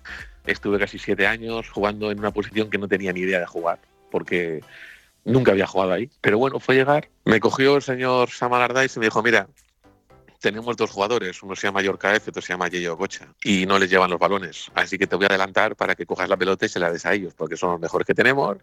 estuve 0.44 0.78
casi 0.78 0.98
siete 0.98 1.26
años 1.26 1.70
jugando 1.70 2.10
en 2.10 2.18
una 2.18 2.32
posición 2.32 2.68
que 2.68 2.76
no 2.76 2.86
tenía 2.86 3.12
ni 3.12 3.20
idea 3.20 3.40
de 3.40 3.46
jugar, 3.46 3.78
porque 4.10 4.60
nunca 5.24 5.52
había 5.52 5.66
jugado 5.66 5.92
ahí. 5.92 6.10
Pero 6.20 6.38
bueno, 6.38 6.60
fue 6.60 6.74
llegar, 6.74 7.08
me 7.24 7.40
cogió 7.40 7.76
el 7.76 7.82
señor 7.82 8.30
Sam 8.30 8.52
y 8.52 8.98
me 8.98 9.06
dijo, 9.06 9.22
mira, 9.22 9.48
tenemos 10.40 10.76
dos 10.76 10.90
jugadores, 10.90 11.42
uno 11.42 11.56
se 11.56 11.68
llama 11.68 11.82
Yorkaef 11.82 12.26
y 12.26 12.30
otro 12.30 12.42
se 12.42 12.52
llama 12.52 12.68
Yeyo 12.68 12.96
Gocha, 12.96 13.28
y 13.42 13.66
no 13.66 13.78
les 13.78 13.88
llevan 13.88 14.10
los 14.10 14.18
balones. 14.18 14.70
Así 14.74 14.98
que 14.98 15.06
te 15.06 15.16
voy 15.16 15.26
a 15.26 15.28
adelantar 15.28 15.76
para 15.76 15.94
que 15.94 16.06
cojas 16.06 16.28
la 16.28 16.36
pelota 16.36 16.66
y 16.66 16.68
se 16.68 16.80
la 16.80 16.90
des 16.90 17.06
a 17.06 17.14
ellos, 17.14 17.34
porque 17.34 17.56
son 17.56 17.70
los 17.70 17.80
mejores 17.80 18.06
que 18.06 18.14
tenemos. 18.14 18.58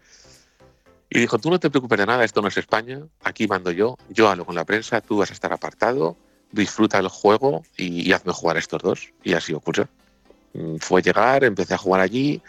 Y 1.16 1.20
dijo, 1.20 1.38
tú 1.38 1.52
no 1.52 1.60
te 1.60 1.70
preocupes 1.70 2.00
de 2.00 2.08
nada, 2.08 2.24
esto 2.24 2.42
no 2.42 2.48
es 2.48 2.58
España, 2.58 3.04
aquí 3.24 3.48
mando 3.48 3.70
yo, 3.70 3.98
yo 4.10 4.30
hablo 4.30 4.46
con 4.46 4.56
la 4.56 4.66
prensa, 4.66 5.00
tú 5.00 5.18
vas 5.18 5.30
a 5.30 5.34
estar 5.34 5.54
apartado, 5.54 6.18
disfruta 6.52 6.98
el 6.98 7.08
juego 7.08 7.62
y, 7.78 8.12
hazme 8.14 8.34
jugar 8.34 8.56
a 8.56 8.60
estos 8.60 8.82
dos. 8.82 9.14
Y 9.24 9.34
así 9.34 9.54
ocurrió. 9.54 9.88
Mm, 10.54 10.78
fue 10.78 11.04
llegar, 11.04 11.44
empecé 11.44 11.76
a 11.76 11.78
jugar 11.78 12.02
allí, 12.02 12.42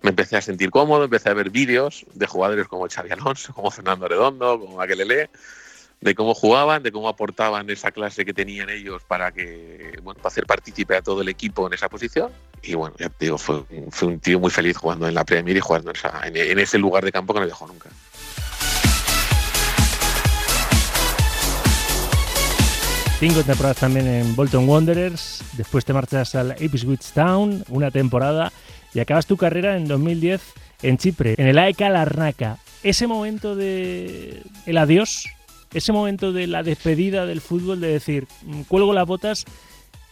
me 0.00 0.08
empecé 0.08 0.38
a 0.38 0.40
sentir 0.40 0.70
cómodo, 0.70 1.04
empecé 1.04 1.28
a 1.28 1.34
ver 1.34 1.50
vídeos 1.50 2.06
de 2.14 2.26
jugadores 2.26 2.66
como 2.66 2.88
Xavi 2.88 3.10
Alonso, 3.10 3.52
como 3.52 3.70
Fernando 3.70 4.08
Redondo, 4.08 4.58
como 4.58 4.80
Aquelele 4.80 5.28
de 6.00 6.14
cómo 6.14 6.32
jugaban, 6.32 6.82
de 6.82 6.92
cómo 6.92 7.10
aportaban 7.10 7.68
esa 7.68 7.90
clase 7.90 8.24
que 8.24 8.32
tenían 8.32 8.70
ellos 8.70 9.02
para 9.06 9.32
que, 9.32 9.98
bueno, 10.02 10.16
para 10.16 10.28
hacer 10.28 10.46
partícipe 10.46 10.96
a 10.96 11.02
todo 11.02 11.20
el 11.20 11.28
equipo 11.28 11.66
en 11.66 11.74
esa 11.74 11.90
posición. 11.90 12.32
Y 12.66 12.74
bueno, 12.74 12.96
ya 12.98 13.08
te 13.08 13.26
digo, 13.26 13.38
fue, 13.38 13.62
un 14.02 14.20
tío 14.20 14.40
muy 14.40 14.50
feliz 14.50 14.76
jugando 14.76 15.06
en 15.06 15.14
la 15.14 15.24
Premier 15.24 15.56
y 15.56 15.60
jugando 15.60 15.92
en, 16.24 16.58
ese 16.58 16.78
lugar 16.78 17.04
de 17.04 17.12
campo 17.12 17.32
que 17.32 17.40
no 17.40 17.46
dejó 17.46 17.66
nunca. 17.66 17.88
Cinco 23.20 23.42
temporadas 23.44 23.78
también 23.78 24.06
en 24.06 24.36
Bolton 24.36 24.68
Wanderers, 24.68 25.42
después 25.56 25.84
te 25.84 25.92
marchas 25.92 26.34
al 26.34 26.54
Ipswich 26.60 27.12
Town, 27.12 27.64
una 27.68 27.90
temporada, 27.90 28.52
y 28.92 29.00
acabas 29.00 29.26
tu 29.26 29.36
carrera 29.36 29.76
en 29.76 29.88
2010 29.88 30.42
en 30.82 30.98
Chipre, 30.98 31.34
en 31.38 31.46
el 31.46 31.58
AEK 31.58 31.80
Larnaca. 31.80 32.58
Ese 32.82 33.06
momento 33.06 33.56
de 33.56 34.42
el 34.66 34.76
adiós 34.76 35.26
ese 35.76 35.92
momento 35.92 36.32
de 36.32 36.46
la 36.46 36.62
despedida 36.62 37.26
del 37.26 37.40
fútbol, 37.40 37.80
de 37.80 37.88
decir, 37.88 38.26
mm, 38.42 38.62
cuelgo 38.62 38.92
las 38.92 39.06
botas, 39.06 39.44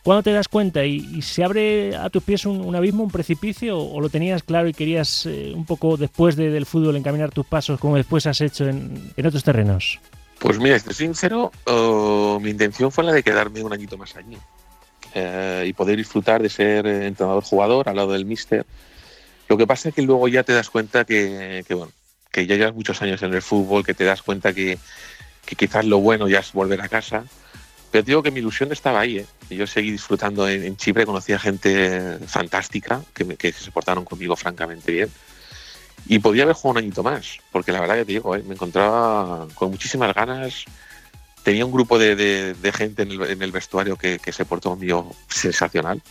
¿cuándo 0.05 0.23
te 0.23 0.33
das 0.33 0.47
cuenta? 0.47 0.85
¿Y, 0.85 1.23
se 1.23 1.43
abre 1.43 1.97
a 1.97 2.11
tus 2.11 2.23
pies 2.23 2.47
un, 2.47 2.77
abismo, 2.77 3.03
un 3.03 3.11
precipicio? 3.11 3.79
¿O 3.79 4.01
lo 4.01 4.11
tenías 4.11 4.45
claro 4.45 4.69
y 4.69 4.75
querías 4.75 5.27
eh, 5.27 5.53
un 5.53 5.64
poco 5.64 5.97
después 5.97 6.37
del 6.37 6.67
fútbol 6.67 6.97
encaminar 6.97 7.33
tus 7.33 7.47
pasos 7.47 7.81
como 7.81 7.97
después 7.97 8.27
has 8.27 8.40
hecho 8.40 8.69
en, 8.69 9.12
otros 9.19 9.43
terrenos? 9.43 9.99
Pues 10.38 10.59
mira, 10.59 10.77
estoy 10.77 10.95
sincero, 10.95 11.51
mi 12.40 12.51
intención 12.51 12.93
fue 12.93 13.03
la 13.03 13.12
de 13.12 13.23
quedarme 13.23 13.62
un 13.62 13.73
añito 13.73 13.97
más 13.97 14.14
allí 14.14 14.37
eh, 15.14 15.64
y 15.67 15.73
poder 15.73 15.97
disfrutar 15.97 16.43
de 16.43 16.51
ser 16.51 16.87
entrenador-jugador 16.87 17.88
al 17.88 17.97
lado 17.97 18.12
del 18.12 18.27
míster. 18.27 18.67
Lo 19.49 19.57
que 19.57 19.67
pasa 19.67 19.88
es 19.88 19.95
que 19.95 20.03
luego 20.03 20.29
ya 20.29 20.43
te 20.43 20.53
das 20.53 20.69
cuenta 20.69 21.05
que, 21.05 21.64
bueno, 21.71 21.93
que 22.31 22.47
ya 22.47 22.57
llevas 22.57 22.75
muchos 22.75 23.01
años 23.01 23.23
en 23.23 23.33
el 23.33 23.40
fútbol, 23.40 23.85
que 23.87 23.95
te 23.95 24.05
das 24.05 24.23
cuenta 24.23 24.53
que 24.53 24.79
quizás 25.57 25.87
lo 25.87 25.99
bueno 25.99 26.29
ya 26.29 26.40
es 26.40 26.53
volver 26.53 26.83
a 26.83 26.88
casa. 26.88 27.25
Pero 27.95 28.07
digo 28.07 28.23
que 28.25 28.33
mi 28.33 28.41
ilusión 28.41 28.73
estaba 28.73 28.99
ahí. 28.99 29.19
¿eh? 29.19 29.27
Yo 29.51 29.69
seguí 29.69 29.93
disfrutando 29.93 30.49
en, 30.49 30.77
Chipre, 30.77 31.07
conocí 31.07 31.33
a 31.33 31.39
gente 31.39 32.19
fantástica 32.27 33.01
que, 33.15 33.53
se 33.53 33.71
portaron 33.71 34.05
conmigo 34.05 34.35
francamente 34.35 34.91
bien. 34.91 35.11
Y 36.09 36.19
podía 36.19 36.43
haber 36.43 36.57
jugado 36.57 36.73
un 36.73 36.85
añito 36.85 37.05
más, 37.05 37.39
porque 37.53 37.71
la 37.71 37.81
verdad 37.81 37.95
que 37.95 38.05
te 38.05 38.13
digo, 38.15 38.35
¿eh? 38.35 38.43
me 38.45 38.55
encontraba 38.55 39.47
con 39.55 39.71
muchísimas 39.71 40.13
ganas. 40.13 40.65
Tenía 41.45 41.65
un 41.65 41.71
grupo 41.71 41.97
de, 41.97 42.57
gente 42.75 43.03
en 43.03 43.43
el, 43.43 43.53
vestuario 43.53 43.97
que, 43.97 44.19
se 44.33 44.45
portó 44.45 44.71
conmigo 44.71 45.15
sensacional. 45.29 46.03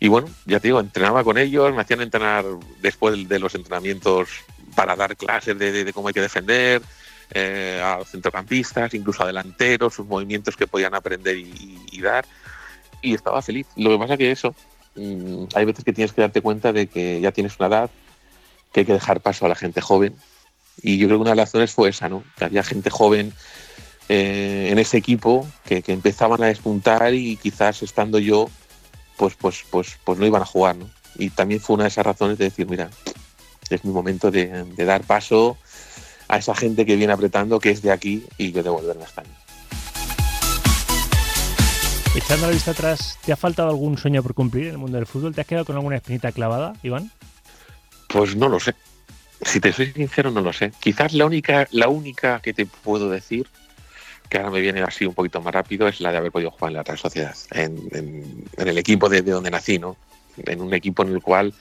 Y 0.00 0.08
bueno, 0.08 0.28
ya 0.46 0.58
te 0.58 0.66
digo, 0.66 0.80
entrenaba 0.80 1.22
con 1.22 1.38
ellos, 1.38 1.72
me 1.76 1.82
hacían 1.82 2.00
entrenar 2.00 2.44
después 2.82 3.28
de 3.28 3.38
los 3.38 3.54
entrenamientos 3.54 4.30
para 4.74 4.96
dar 4.96 5.16
clases 5.16 5.56
de 5.56 5.92
cómo 5.92 6.08
hay 6.08 6.14
que 6.14 6.22
defender, 6.22 6.82
eh, 7.30 7.80
a 7.84 7.98
los 7.98 8.10
centrocampistas, 8.10 8.94
incluso 8.94 9.22
a 9.22 9.26
delanteros, 9.26 9.94
sus 9.94 10.06
movimientos 10.06 10.56
que 10.56 10.66
podían 10.66 10.94
aprender 10.94 11.36
y, 11.36 12.00
dar. 12.00 12.24
Y 13.02 13.14
estaba 13.14 13.42
feliz. 13.42 13.66
Lo 13.76 13.90
que 13.90 13.98
pasa 13.98 14.16
que 14.16 14.30
eso, 14.30 14.54
mm, 14.94 15.44
hay 15.54 15.64
veces 15.64 15.84
que 15.84 15.92
tienes 15.92 16.12
que 16.12 16.22
darte 16.22 16.40
cuenta 16.40 16.72
de 16.72 16.86
que 16.86 17.20
ya 17.20 17.32
tienes 17.32 17.58
una 17.58 17.68
edad, 17.68 17.90
que 18.72 18.80
hay 18.80 18.86
que 18.86 18.92
dejar 18.92 19.20
paso 19.20 19.46
a 19.46 19.48
la 19.48 19.54
gente 19.54 19.80
joven. 19.80 20.14
Y 20.82 20.98
yo 20.98 21.06
creo 21.08 21.18
que 21.18 21.22
una 21.22 21.30
de 21.30 21.36
las 21.36 21.48
razones 21.48 21.72
fue 21.72 21.90
esa, 21.90 22.08
¿no? 22.08 22.24
Que 22.36 22.44
había 22.44 22.62
gente 22.62 22.90
joven 22.90 23.32
eh, 24.08 24.68
en 24.70 24.78
ese 24.78 24.96
equipo 24.96 25.46
que, 25.64 25.82
empezaban 25.88 26.42
a 26.42 26.46
despuntar 26.46 27.12
y 27.12 27.36
quizás 27.36 27.82
estando 27.82 28.18
yo 28.18 28.48
pues, 29.18 29.34
pues, 29.34 29.64
pues, 29.70 29.98
pues 30.04 30.18
no 30.18 30.24
iban 30.24 30.40
a 30.40 30.46
jugar, 30.46 30.76
¿no? 30.76 30.88
Y 31.16 31.30
también 31.30 31.60
fue 31.60 31.74
una 31.74 31.84
de 31.84 31.88
esas 31.88 32.06
razones 32.06 32.38
de 32.38 32.44
decir, 32.44 32.66
mira, 32.68 32.90
es 33.68 33.84
mi 33.84 33.92
momento 33.92 34.30
de, 34.30 34.64
dar 34.76 35.02
paso 35.02 35.58
a 36.28 36.38
esa 36.38 36.54
gente 36.54 36.86
que 36.86 36.96
viene 36.96 37.12
apretando, 37.12 37.58
que 37.58 37.70
es 37.70 37.82
de 37.82 37.90
aquí 37.90 38.24
y 38.36 38.52
que 38.52 38.62
devolverme 38.62 39.02
a 39.02 39.06
España. 39.06 39.30
Echando 42.14 42.46
la 42.46 42.52
vista 42.52 42.72
atrás, 42.72 43.18
¿te 43.24 43.32
ha 43.32 43.36
faltado 43.36 43.70
algún 43.70 43.96
sueño 43.96 44.22
por 44.22 44.34
cumplir 44.34 44.66
en 44.66 44.72
el 44.72 44.78
mundo 44.78 44.96
del 44.96 45.06
fútbol? 45.06 45.34
¿Te 45.34 45.40
has 45.40 45.46
quedado 45.46 45.64
con 45.64 45.76
alguna 45.76 45.96
espinita 45.96 46.32
clavada, 46.32 46.74
Iván? 46.82 47.10
Pues 48.08 48.34
no 48.34 48.48
lo 48.48 48.58
sé. 48.58 48.74
Si 49.42 49.60
te 49.60 49.72
soy 49.72 49.92
sincero, 49.92 50.30
no 50.30 50.40
lo 50.40 50.52
sé. 50.52 50.72
Quizás 50.80 51.12
la 51.12 51.26
única, 51.26 51.68
la 51.70 51.88
única 51.88 52.40
que 52.40 52.52
te 52.52 52.66
puedo 52.66 53.08
decir, 53.08 53.46
que 54.28 54.38
ahora 54.38 54.50
me 54.50 54.60
viene 54.60 54.82
así 54.82 55.06
un 55.06 55.14
poquito 55.14 55.40
más 55.40 55.54
rápido, 55.54 55.86
es 55.86 56.00
la 56.00 56.10
de 56.10 56.18
haber 56.18 56.32
podido 56.32 56.50
jugar 56.50 56.70
en 56.70 56.76
la 56.76 56.82
Real 56.82 56.98
Sociedad, 56.98 57.36
en, 57.52 57.88
el 58.56 58.78
equipo 58.78 59.08
de, 59.08 59.22
donde 59.22 59.50
nací, 59.50 59.78
¿no? 59.78 59.96
En 60.38 60.60
un 60.60 60.74
equipo 60.74 61.02
en 61.04 61.10
el 61.10 61.22
cual 61.22 61.54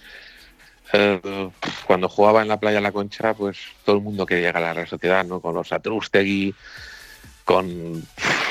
eh, 0.93 1.49
cuando 1.85 2.09
jugaba 2.09 2.41
en 2.41 2.47
la 2.47 2.59
playa 2.59 2.81
La 2.81 2.91
Concha, 2.91 3.33
pues 3.33 3.57
todo 3.85 3.97
el 3.97 4.01
mundo 4.01 4.25
quería 4.25 4.47
llegar 4.47 4.63
a 4.63 4.73
la 4.73 4.87
Sociedad, 4.87 5.25
¿no? 5.25 5.39
Con 5.39 5.55
los 5.55 5.71
Atrustegui, 5.71 6.53
con, 7.43 8.05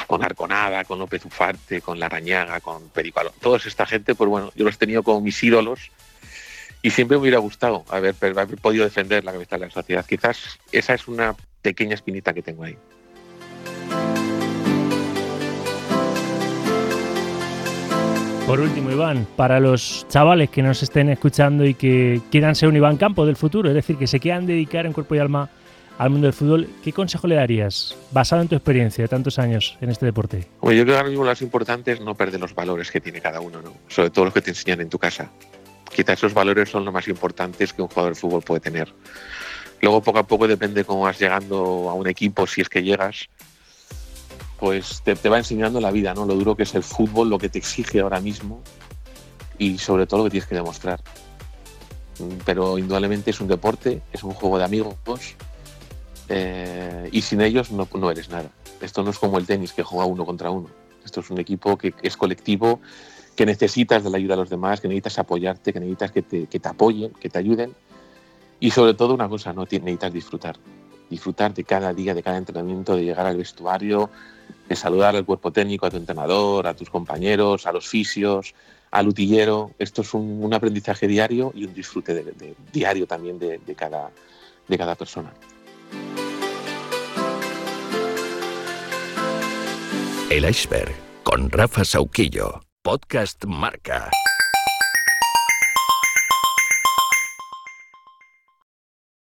con 0.07 0.25
Arconada, 0.25 0.85
con 0.85 0.99
López 0.99 1.25
Ufarte, 1.25 1.81
con 1.81 1.99
Larañaga, 1.99 2.61
con 2.61 2.88
Perico 2.88 3.20
Toda 3.40 3.59
esta 3.59 3.87
gente, 3.87 4.14
pues 4.14 4.29
bueno, 4.29 4.53
yo 4.55 4.64
los 4.64 4.75
he 4.75 4.79
tenido 4.79 5.03
como 5.03 5.20
mis 5.20 5.42
ídolos 5.42 5.90
y 6.83 6.90
siempre 6.90 7.16
me 7.16 7.22
hubiera 7.22 7.38
gustado 7.38 7.85
haber, 7.88 8.14
podido 8.14 8.85
defender 8.85 9.25
la 9.25 9.33
cabeza 9.33 9.57
de 9.59 9.66
la 9.66 9.70
sociedad. 9.70 10.07
Quizás 10.07 10.59
esa 10.72 10.94
es 10.94 11.09
una 11.09 11.35
pequeña 11.62 11.94
espinita 11.94 12.33
que 12.33 12.42
tengo 12.42 12.64
ahí. 12.64 12.79
Por 18.46 18.61
último, 18.61 18.92
Iván, 18.92 19.26
para 19.35 19.59
los 19.59 20.06
chavales 20.09 20.50
que 20.50 20.62
nos 20.62 20.80
estén 20.80 21.09
escuchando 21.09 21.64
y 21.64 21.74
que 21.74 22.20
quieran 22.30 22.54
ser 22.54 22.68
un 22.68 22.76
Iván 22.76 22.96
Campo 22.96 23.26
del 23.26 23.35
futuro, 23.35 23.68
es 23.68 23.74
decir, 23.74 23.96
que 23.96 24.06
se 24.06 24.20
quieran 24.20 24.46
dedicar 24.46 24.87
en 24.87 24.92
cuerpo 24.92 25.16
y 25.16 25.18
alma 25.18 25.50
al 25.98 26.11
mundo 26.11 26.28
del 26.28 26.32
fútbol, 26.32 26.68
¿qué 26.85 26.92
consejo 26.92 27.26
le 27.26 27.35
darías, 27.35 27.96
basado 28.12 28.42
en 28.42 28.48
tu 28.48 28.54
experiencia 28.54 29.02
de 29.02 29.09
tantos 29.09 29.40
años 29.40 29.76
en 29.80 29.90
este 29.90 30.06
deporte? 30.06 30.46
yo 30.62 30.68
creo 30.68 30.85
que 30.85 30.96
ahora 30.96 31.09
mismo 31.09 31.24
lo 31.24 31.30
más 31.30 31.42
importante 31.42 31.90
es 31.90 32.00
no 32.00 32.14
perder 32.14 32.38
los 32.38 32.54
valores 32.54 32.92
que 32.92 33.00
tiene 33.00 33.20
cada 33.20 33.40
uno, 33.40 33.61
¿no? 33.62 33.72
sobre 33.88 34.11
todo 34.11 34.26
los 34.26 34.35
que 34.35 34.42
te 34.42 34.50
enseñan 34.50 34.80
en 34.80 34.90
tu 34.90 34.98
casa. 34.98 35.28
Quizás 35.92 36.18
esos 36.18 36.32
valores 36.32 36.70
son 36.70 36.85
los 36.85 36.94
más 36.94 37.09
importantes 37.09 37.72
que 37.72 37.82
un 37.82 37.88
jugador 37.88 38.14
de 38.14 38.20
fútbol 38.20 38.42
puede 38.42 38.61
tener. 38.61 38.94
Luego, 39.82 40.02
poco 40.02 40.20
a 40.20 40.26
poco, 40.26 40.46
depende 40.46 40.85
cómo 40.85 41.02
vas 41.02 41.18
llegando 41.18 41.90
a 41.90 41.94
un 41.94 42.06
equipo, 42.06 42.46
si 42.46 42.61
es 42.61 42.68
que 42.68 42.85
llegas, 42.85 43.28
pues 44.58 45.02
te, 45.02 45.14
va 45.28 45.38
enseñando 45.38 45.80
la 45.80 45.90
vida, 45.90 46.14
¿no? 46.14 46.24
Lo 46.24 46.34
duro 46.34 46.56
que 46.56 46.62
es 46.62 46.74
el 46.74 46.82
fútbol, 46.82 47.28
lo 47.28 47.38
que 47.38 47.48
te 47.48 47.58
exige 47.58 48.00
ahora 48.00 48.20
mismo 48.20 48.62
y 49.58 49.78
sobre 49.78 50.06
todo 50.06 50.18
lo 50.18 50.24
que 50.24 50.30
tienes 50.30 50.48
que 50.48 50.54
demostrar. 50.54 51.00
Pero 52.44 52.78
indudablemente 52.78 53.30
es 53.30 53.40
un 53.40 53.48
deporte, 53.48 54.02
es 54.12 54.24
un 54.24 54.32
juego 54.32 54.58
de 54.58 54.64
amigos 54.64 54.96
eh, 56.28 57.08
y 57.12 57.20
sin 57.22 57.42
ellos 57.42 57.70
no, 57.70 57.86
no, 57.94 58.10
eres 58.10 58.30
nada. 58.30 58.50
Esto 58.80 59.02
no 59.02 59.10
es 59.10 59.18
como 59.18 59.38
el 59.38 59.46
tenis 59.46 59.72
que 59.72 59.82
juega 59.82 60.06
uno 60.06 60.24
contra 60.24 60.50
uno. 60.50 60.68
Esto 61.04 61.20
es 61.20 61.30
un 61.30 61.38
equipo 61.38 61.76
que 61.76 61.94
es 62.02 62.16
colectivo, 62.16 62.80
que 63.36 63.44
necesitas 63.44 64.02
de 64.02 64.10
la 64.10 64.16
ayuda 64.16 64.34
de 64.34 64.40
los 64.40 64.50
demás, 64.50 64.80
que 64.80 64.88
necesitas 64.88 65.18
apoyarte, 65.18 65.72
que 65.72 65.80
necesitas 65.80 66.10
que 66.10 66.22
te, 66.22 66.46
que 66.46 66.58
te 66.58 66.68
apoyen, 66.68 67.12
que 67.12 67.28
te 67.28 67.38
ayuden. 67.38 67.74
Y 68.58 68.70
sobre 68.70 68.94
todo 68.94 69.12
una 69.12 69.28
cosa, 69.28 69.52
no 69.52 69.64
necesitas 69.64 70.12
disfrutar. 70.12 70.56
Disfrutar 71.10 71.54
de 71.54 71.64
cada 71.64 71.92
día, 71.92 72.14
de 72.14 72.22
cada 72.22 72.36
entrenamiento, 72.36 72.96
de 72.96 73.04
llegar 73.04 73.26
al 73.26 73.36
vestuario, 73.36 74.10
de 74.68 74.76
saludar 74.76 75.14
al 75.14 75.24
cuerpo 75.24 75.52
técnico, 75.52 75.86
a 75.86 75.90
tu 75.90 75.96
entrenador, 75.96 76.66
a 76.66 76.74
tus 76.74 76.90
compañeros, 76.90 77.66
a 77.66 77.72
los 77.72 77.88
fisios, 77.88 78.54
al 78.90 79.08
utillero. 79.08 79.70
Esto 79.78 80.02
es 80.02 80.14
un, 80.14 80.52
aprendizaje 80.52 81.06
diario 81.06 81.52
y 81.54 81.64
un 81.64 81.74
disfrute 81.74 82.24
diario 82.72 83.06
también 83.06 83.38
de, 83.38 83.60
cada, 83.76 84.10
de 84.66 84.78
cada 84.78 84.94
persona. 84.94 85.32
El 90.30 90.48
iceberg 90.48 90.92
con 91.22 91.50
Rafa 91.50 91.84
Sauquillo. 91.84 92.60
Podcast 92.82 93.44
Marca. 93.46 94.10